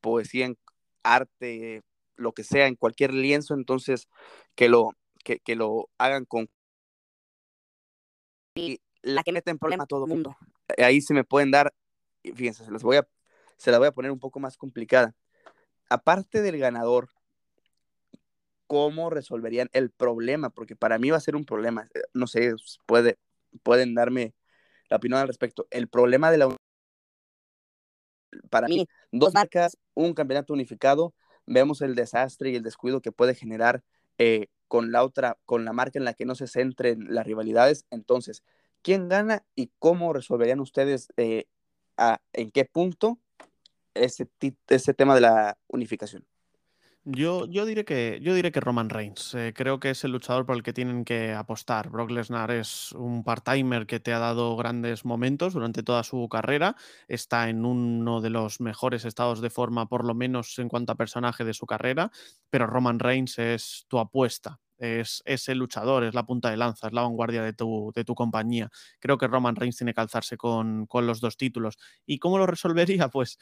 [0.00, 0.58] poesía en
[1.02, 1.82] arte,
[2.16, 4.08] lo que sea, en cualquier lienzo, entonces
[4.54, 4.90] que lo,
[5.24, 6.48] que, que lo hagan con...
[8.54, 10.36] Y la que mete en problema a todo el mundo.
[10.78, 11.72] Ahí se me pueden dar,
[12.22, 13.06] fíjense, se, las voy a,
[13.56, 15.14] se la voy a poner un poco más complicada
[15.88, 17.10] aparte del ganador,
[18.66, 20.50] ¿cómo resolverían el problema?
[20.50, 21.88] Porque para mí va a ser un problema.
[21.94, 22.54] Eh, no sé,
[22.86, 23.18] puede,
[23.62, 24.34] pueden darme
[24.88, 25.66] la opinión al respecto.
[25.70, 26.56] El problema de la
[28.50, 31.14] para mí, dos marcas, un campeonato unificado,
[31.46, 33.82] vemos el desastre y el descuido que puede generar
[34.18, 37.86] eh, con la otra, con la marca en la que no se centren las rivalidades.
[37.90, 38.42] Entonces,
[38.82, 41.46] ¿quién gana y cómo resolverían ustedes eh,
[42.32, 43.18] en qué punto
[44.04, 44.28] ese,
[44.68, 46.24] ese tema de la unificación?
[47.08, 49.32] Yo, yo, diré que, yo diré que Roman Reigns.
[49.34, 51.88] Eh, creo que es el luchador por el que tienen que apostar.
[51.88, 56.74] Brock Lesnar es un part-timer que te ha dado grandes momentos durante toda su carrera.
[57.06, 60.96] Está en uno de los mejores estados de forma, por lo menos en cuanto a
[60.96, 62.10] personaje de su carrera.
[62.50, 64.58] Pero Roman Reigns es tu apuesta.
[64.76, 68.04] Es, es, el luchador, es la punta de lanza, es la vanguardia de tu, de
[68.04, 68.68] tu compañía.
[68.98, 71.78] Creo que Roman Reigns tiene que alzarse con, con los dos títulos.
[72.04, 73.08] ¿Y cómo lo resolvería?
[73.16, 73.38] Pues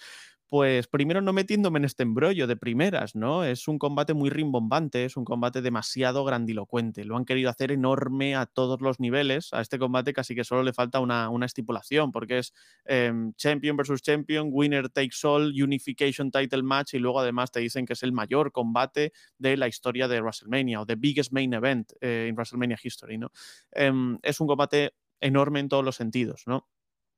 [0.49, 3.45] pues primero no metiéndome en este embrollo de primeras, ¿no?
[3.45, 7.05] Es un combate muy rimbombante, es un combate demasiado grandilocuente.
[7.05, 9.53] Lo han querido hacer enorme a todos los niveles.
[9.53, 14.03] A este combate casi que solo le falta una, estipulación, porque es em, Champion versus
[14.03, 18.13] Champion, Winner takes all, Unification Title Match, y luego además te dicen que es el
[18.13, 22.79] mayor combate de la historia de WrestleMania, o the biggest main event en eh, WrestleMania
[22.83, 23.33] history, ¿no?
[23.73, 26.69] Em, es un combate enorme en todos los sentidos, ¿no?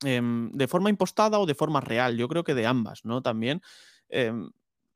[0.03, 2.17] Em, de forma impostada o de forma real.
[2.17, 3.21] Yo creo que de ambas, ¿no?
[3.21, 3.61] También.
[4.09, 4.51] Em,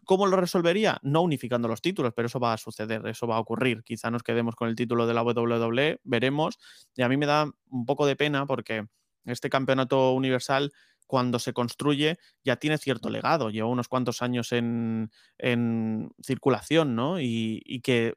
[0.06, 1.00] ¿Cómo lo resolvería?
[1.04, 3.84] No unificando los títulos, pero eso va a suceder, eso va a ocurrir.
[3.84, 6.60] Quizá nos quedemos con el título de la WWE, veremos.
[6.96, 8.88] Y a mí me da un poco de pena porque
[9.26, 10.74] este campeonato universal,
[11.08, 13.50] cuando se construye, ya tiene cierto legado.
[13.52, 15.12] Lleva unos cuantos años en,
[16.22, 17.20] circulación, ¿no?
[17.20, 18.16] y que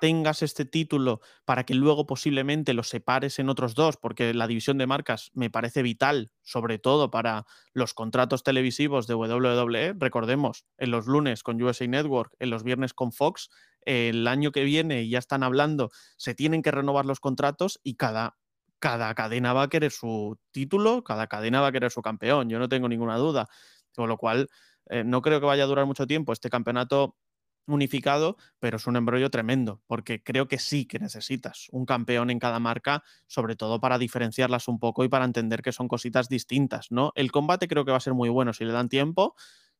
[0.00, 4.78] tengas este título para que luego posiblemente lo separes en otros dos, porque la división
[4.78, 9.94] de marcas me parece vital, sobre todo para los contratos televisivos de WWE.
[9.98, 13.50] Recordemos, en los lunes con USA Network, en los viernes con Fox,
[13.82, 18.36] el año que viene ya están hablando, se tienen que renovar los contratos y cada,
[18.78, 22.58] cada cadena va a querer su título, cada cadena va a querer su campeón, yo
[22.58, 23.48] no tengo ninguna duda.
[23.94, 24.48] Con lo cual,
[24.90, 26.32] eh, no creo que vaya a durar mucho tiempo.
[26.32, 27.16] Este campeonato
[27.72, 32.38] unificado, pero es un embrollo tremendo, porque creo que sí que necesitas un campeón en
[32.38, 36.90] cada marca, sobre todo para diferenciarlas un poco y para entender que son cositas distintas,
[36.90, 37.12] ¿no?
[37.14, 39.34] El combate creo que va a ser muy bueno si le dan tiempo.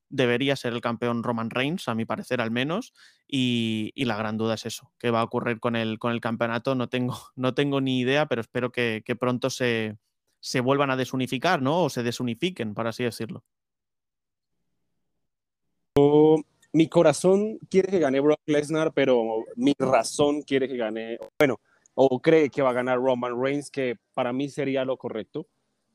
[0.08, 2.92] Debería ser el campeón Roman Reigns, a mi parecer al menos,
[3.28, 6.74] y, la gran duda es eso, qué va a ocurrir con el, con el campeonato.
[6.74, 9.98] No tengo, no tengo ni idea, pero espero que, pronto se,
[10.40, 11.84] se vuelvan a desunificar, ¿no?
[11.84, 13.44] O se desunifiquen, por así decirlo
[16.72, 21.60] mi corazón quiere que gane Brock Lesnar, pero mi razón quiere que gane, bueno,
[21.94, 25.46] o cree que va a ganar Roman Reigns, que para mí sería lo correcto.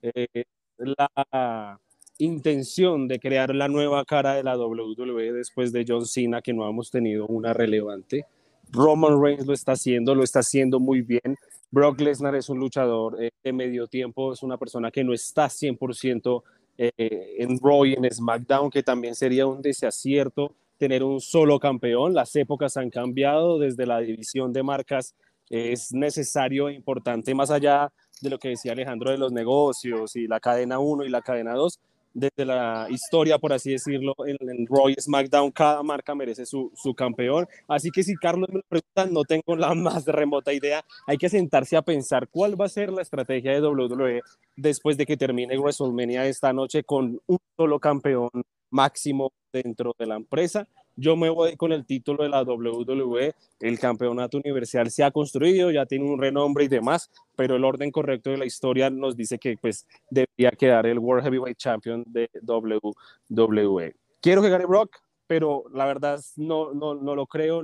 [0.01, 0.45] Eh,
[0.77, 1.79] la
[2.17, 6.67] intención de crear la nueva cara de la WWE después de John Cena, que no
[6.69, 8.25] hemos tenido una relevante.
[8.71, 11.37] Roman Reigns lo está haciendo, lo está haciendo muy bien.
[11.71, 15.45] Brock Lesnar es un luchador eh, de medio tiempo, es una persona que no está
[15.45, 16.43] 100%
[16.77, 22.13] eh, en Raw y en SmackDown, que también sería un desacierto tener un solo campeón.
[22.13, 25.15] Las épocas han cambiado desde la división de marcas.
[25.49, 30.27] Es necesario e importante, más allá de lo que decía Alejandro de los negocios y
[30.27, 31.79] la cadena 1 y la cadena 2,
[32.15, 36.71] desde la historia, por así decirlo, en, en Raw y SmackDown, cada marca merece su,
[36.73, 37.45] su, campeón.
[37.67, 40.83] Así que si Carlos me lo pregunta, no tengo la más remota idea.
[41.07, 44.21] Hay que sentarse a pensar cuál va a ser la estrategia de WWE
[44.55, 48.29] después de que termine WrestleMania esta noche con un solo campeón
[48.69, 49.31] máximo
[49.63, 50.67] dentro de la empresa.
[50.95, 53.33] Yo me voy con el título de la WWE.
[53.59, 57.91] El campeonato universal se ha construido, ya tiene un renombre y demás, pero el orden
[57.91, 62.29] correcto de la historia nos dice que pues debería quedar el World Heavyweight Champion de
[62.41, 63.95] WWE.
[64.21, 64.97] Quiero que gane Brock,
[65.27, 67.63] pero la verdad no, no, no lo creo.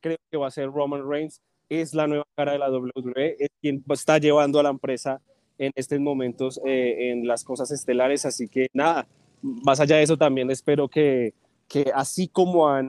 [0.00, 1.40] Creo que va a ser Roman Reigns.
[1.68, 5.20] Es la nueva cara de la WWE, es quien está llevando a la empresa
[5.58, 8.26] en estos momentos eh, en las cosas estelares.
[8.26, 9.06] Así que nada,
[9.44, 11.34] más allá de eso, también espero que,
[11.68, 12.88] que así como han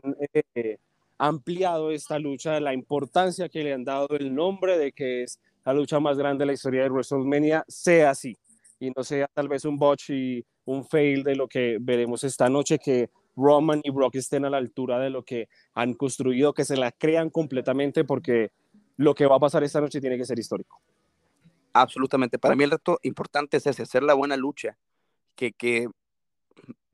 [0.56, 0.78] eh,
[1.18, 5.74] ampliado esta lucha, la importancia que le han dado el nombre de que es la
[5.74, 8.38] lucha más grande de la historia de WrestleMania, sea así
[8.80, 12.50] y no sea tal vez un botch y un fail de lo que veremos esta
[12.50, 16.64] noche, que Roman y Brock estén a la altura de lo que han construido, que
[16.64, 18.52] se la crean completamente porque
[18.96, 20.80] lo que va a pasar esta noche tiene que ser histórico.
[21.74, 22.40] Absolutamente.
[22.40, 24.78] Para mí el reto importante es ese, hacer la buena lucha,
[25.36, 25.90] que, que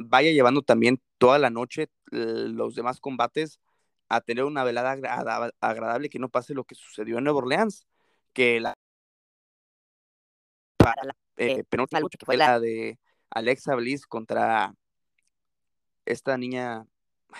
[0.05, 3.59] vaya llevando también toda la noche los demás combates
[4.09, 4.91] a tener una velada
[5.61, 7.87] agradable, que no pase lo que sucedió en Nueva Orleans,
[8.33, 8.73] que la,
[10.77, 12.99] para la eh, eh, penúltima lucha que fue la de
[13.29, 14.73] Alexa Bliss contra
[16.05, 16.85] esta niña,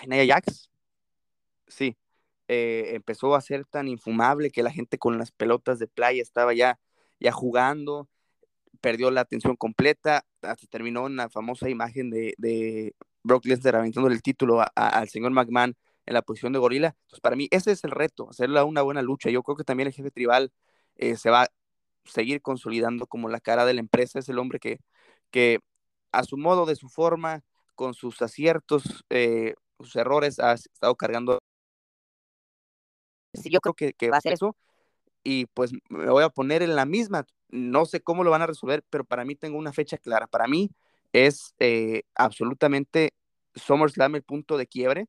[0.06, 0.70] Naya Jax,
[1.66, 1.96] sí,
[2.48, 6.54] eh, empezó a ser tan infumable que la gente con las pelotas de playa estaba
[6.54, 6.80] ya,
[7.20, 8.08] ya jugando,
[8.82, 14.22] perdió la atención completa, hasta terminó una famosa imagen de, de Brock Lesnar aventándole el
[14.22, 15.74] título al señor McMahon
[16.04, 16.88] en la posición de gorila.
[16.88, 19.30] Entonces, para mí, ese es el reto, hacerla una buena lucha.
[19.30, 20.52] Yo creo que también el jefe tribal
[20.96, 21.48] eh, se va a
[22.04, 24.18] seguir consolidando como la cara de la empresa.
[24.18, 24.80] Es el hombre que,
[25.30, 25.60] que
[26.12, 27.42] a su modo, de su forma,
[27.74, 31.38] con sus aciertos, eh, sus errores, ha estado cargando.
[33.34, 34.56] Sí, yo creo que, que va a ser eso.
[35.24, 37.24] Y pues me voy a poner en la misma.
[37.52, 40.26] No sé cómo lo van a resolver, pero para mí tengo una fecha clara.
[40.26, 40.70] Para mí,
[41.12, 43.14] es eh, absolutamente
[43.54, 45.08] SummerSlam el punto de quiebre.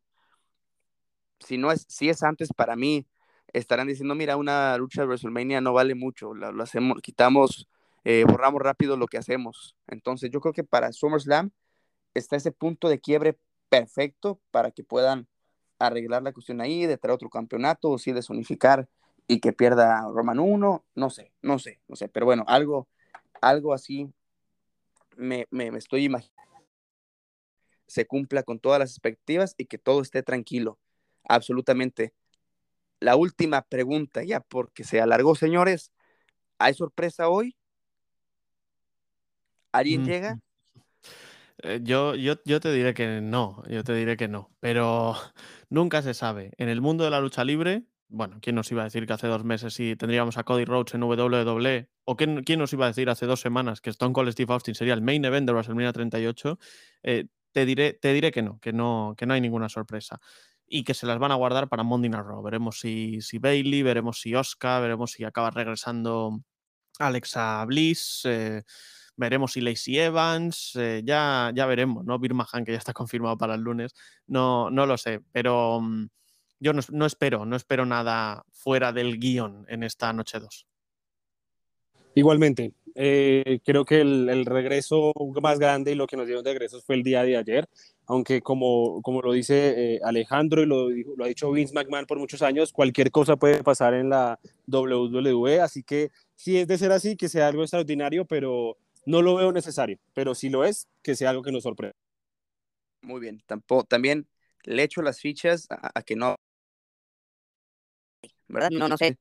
[1.39, 3.06] Si no es, si es antes, para mí
[3.54, 7.68] estarán diciendo, mira, una lucha de WrestleMania no vale mucho, lo, hacemos, quitamos,
[8.04, 9.76] eh, borramos rápido lo que hacemos.
[9.88, 11.52] Entonces yo creo que para SummerSlam
[12.14, 13.38] está ese punto de quiebre
[13.70, 15.28] perfecto para que puedan
[15.80, 18.88] arreglar la cuestión ahí, de traer otro campeonato, o sí desunificar
[19.28, 22.88] y que pierda Roman 1, no sé, no sé, no sé, pero bueno, algo,
[23.41, 24.11] algo así
[25.17, 26.43] me, me, estoy imaginando
[27.93, 30.80] se cumpla con todas las expectativas y que todo esté tranquilo.
[31.26, 32.13] Absolutamente.
[32.99, 35.91] La última pregunta, ya porque se alargó, señores.
[36.57, 37.55] ¿Hay sorpresa hoy?
[39.71, 40.39] ¿Alguien llega?
[41.59, 45.15] Eh, yo, yo, yo te diré que no, yo te diré que no, pero
[45.69, 46.51] nunca se sabe.
[46.57, 47.84] En el mundo de la lucha libre
[48.14, 50.93] bueno, ¿quién nos iba a decir que hace dos meses sí tendríamos a Cody Rhodes
[50.93, 51.89] en WWE?
[52.05, 54.76] ¿O quién, quién nos iba a decir hace dos semanas que Stone Cold Steve Austin
[54.76, 56.59] sería el main event de WrestleMania 38?
[57.01, 60.20] Eh, te, diré, te diré que no, que no, que no hay ninguna sorpresa.
[60.68, 62.43] Y que se las van a guardar para Monday Night Raw.
[62.43, 66.39] Veremos si, si Bailey, veremos si Oscar, veremos si acaba regresando
[66.99, 68.22] Alexa Bliss.
[68.26, 68.61] Eh,
[69.16, 72.20] veremos si Lacey Evans, eh, ya, ya veremos, ¿no?
[72.20, 73.93] Birmahan, que ya está confirmado para el lunes,
[74.28, 76.07] no, no lo sé, pero mm,
[76.60, 80.68] yo no, espero, no espero nada fuera del guion en esta noche 2.
[82.16, 86.86] Igualmente, eh, creo que el, regreso más grande y lo que nos dieron de regresos
[86.86, 87.68] fue el día de ayer,
[88.06, 92.20] aunque como, como lo dice eh, Alejandro y lo, lo, ha dicho Vince McMahon por
[92.20, 96.91] muchos años, cualquier cosa puede pasar en la WWE, así que si es de ser
[96.91, 101.16] así, que sea algo extraordinario, pero no lo veo necesario, pero si lo es, que
[101.16, 101.95] sea algo que nos sorprenda.
[103.01, 104.28] Muy bien, tampoco, también
[104.64, 106.38] le echo las fichas a que no
[108.48, 108.70] ¿verdad?
[108.72, 109.18] No, no sé.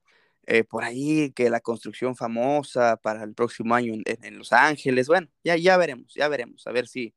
[0.46, 5.28] Eh, por ahí que la construcción famosa para el próximo año en, Los Ángeles, bueno,
[5.44, 7.14] ya, ya veremos, ya veremos, a ver si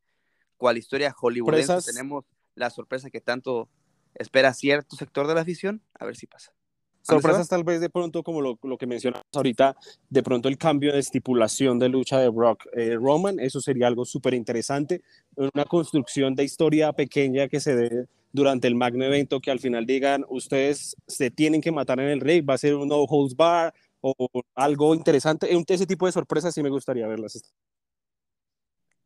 [0.58, 3.68] cuál historia hollywoodense tenemos la sorpresa que tanto
[4.14, 6.54] espera cierto sector de la afición, a ver si pasa.
[7.02, 9.76] Sorpresas tal vez de pronto, como lo, lo que mencionas ahorita,
[10.10, 14.06] de pronto el cambio de estipulación de lucha de Brock eh, Roman, eso sería algo
[14.06, 15.04] súper interesante,
[15.36, 19.86] una construcción de historia pequeña que se dé durante el magno evento que al final
[19.86, 23.36] digan, ustedes se tienen que matar en el rey, va a ser un no holds
[23.36, 24.14] bar o
[24.54, 25.48] algo interesante.
[25.68, 27.42] Ese tipo de sorpresas sí me gustaría verlas.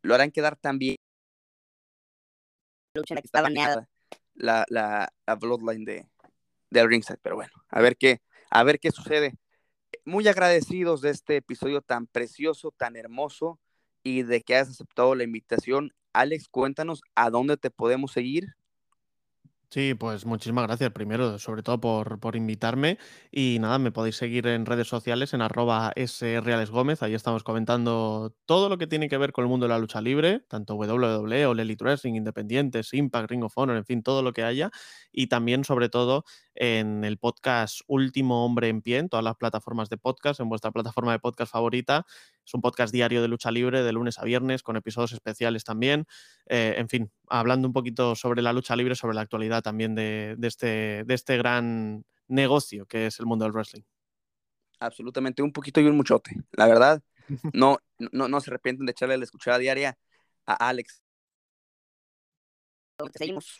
[0.01, 0.97] Lo harán quedar también
[4.33, 6.07] la, la, la bloodline de,
[6.69, 9.35] de ringside, pero bueno, a ver qué, a ver qué sucede.
[10.05, 13.59] Muy agradecidos de este episodio tan precioso, tan hermoso
[14.03, 18.55] y de que hayas aceptado la invitación Alex, cuéntanos a dónde te podemos seguir.
[19.71, 22.97] Sí, pues muchísimas gracias primero, sobre todo por, por, invitarme.
[23.31, 27.03] Y nada, me podéis seguir en redes sociales en arroba srealesgómez.
[27.03, 30.01] Ahí estamos comentando todo lo que tiene que ver con el mundo de la lucha
[30.01, 34.33] libre, tanto WWE o Elite Wrestling, Independientes, Impact, Ring of Honor, en fin, todo lo
[34.33, 34.71] que haya.
[35.11, 39.87] Y también, sobre todo, en el podcast Último Hombre en Pie, en todas las plataformas
[39.89, 42.07] de podcast, en vuestra plataforma de podcast favorita.
[42.49, 46.07] Es un podcast diario de lucha libre de lunes a viernes, con episodios especiales también.
[46.47, 50.35] Eh, en fin, hablando un poquito sobre la lucha libre, sobre la actualidad también de,
[50.41, 53.83] este, de este gran negocio que es el mundo del wrestling.
[54.79, 56.31] Absolutamente, un poquito y un muchote.
[56.53, 57.03] La verdad,
[57.53, 59.99] no, no, no se arrepienten de echarle la escuchada diaria
[60.47, 61.03] a Alex.
[63.13, 63.59] Seguimos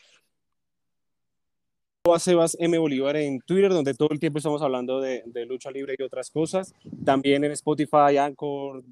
[2.05, 2.77] a Sebas M.
[2.77, 6.73] Bolívar en Twitter, donde todo el tiempo estamos hablando de, lucha libre y otras cosas.
[7.03, 8.83] También en Spotify, Anchor,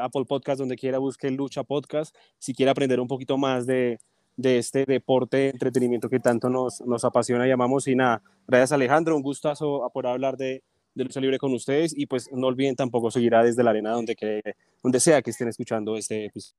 [0.00, 2.14] Apple Podcast, donde quiera busque Lucha Podcast.
[2.38, 3.98] Si quiere aprender un poquito más de,
[4.36, 7.86] este deporte, entretenimiento que tanto nos, apasiona y amamos.
[7.86, 10.62] Y nada, gracias Alejandro, un gustazo por hablar de,
[10.94, 11.96] lucha libre con ustedes.
[11.96, 14.42] Y pues no olviden tampoco seguir a Desde la Arena, donde, que,
[14.82, 16.58] donde sea que estén escuchando este episodio.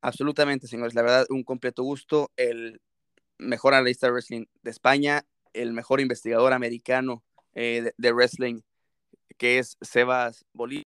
[0.00, 0.94] Absolutamente, señores.
[0.94, 2.30] La verdad, un completo gusto.
[2.36, 2.80] El
[3.38, 7.24] mejor analista de wrestling de España, el mejor investigador americano
[7.54, 8.60] eh, de, wrestling,
[9.36, 10.84] que es Sebas Bolívar.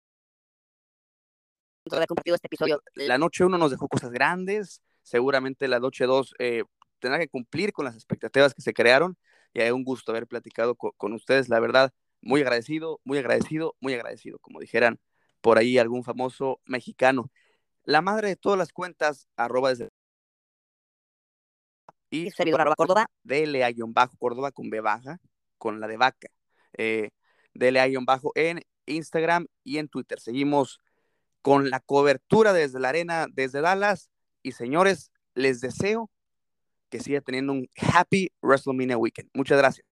[1.86, 2.82] este episodio.
[2.95, 6.64] La noche 1 nos dejó cosas grandes, seguramente la noche 2 eh,
[6.99, 9.18] tendrá que cumplir con las expectativas que se crearon
[9.53, 13.95] y es un gusto haber platicado con, ustedes, la verdad, muy agradecido, muy agradecido, muy
[13.95, 14.99] agradecido, como dijeran
[15.40, 17.30] por ahí algún famoso mexicano.
[17.84, 19.90] La madre de todas las cuentas, arroba desde
[22.14, 23.06] y servidor arroba Córdoba,
[23.92, 25.18] bajo Córdoba con B baja,
[25.58, 26.28] con la de vaca.
[26.76, 27.10] Eh,
[28.04, 30.20] bajo en Instagram y en Twitter.
[30.20, 30.80] Seguimos
[31.42, 34.10] con la cobertura desde la arena, desde Dallas.
[34.42, 36.10] Y señores, les deseo
[36.88, 39.30] que siga teniendo un happy WrestleMania weekend.
[39.34, 39.93] Muchas gracias.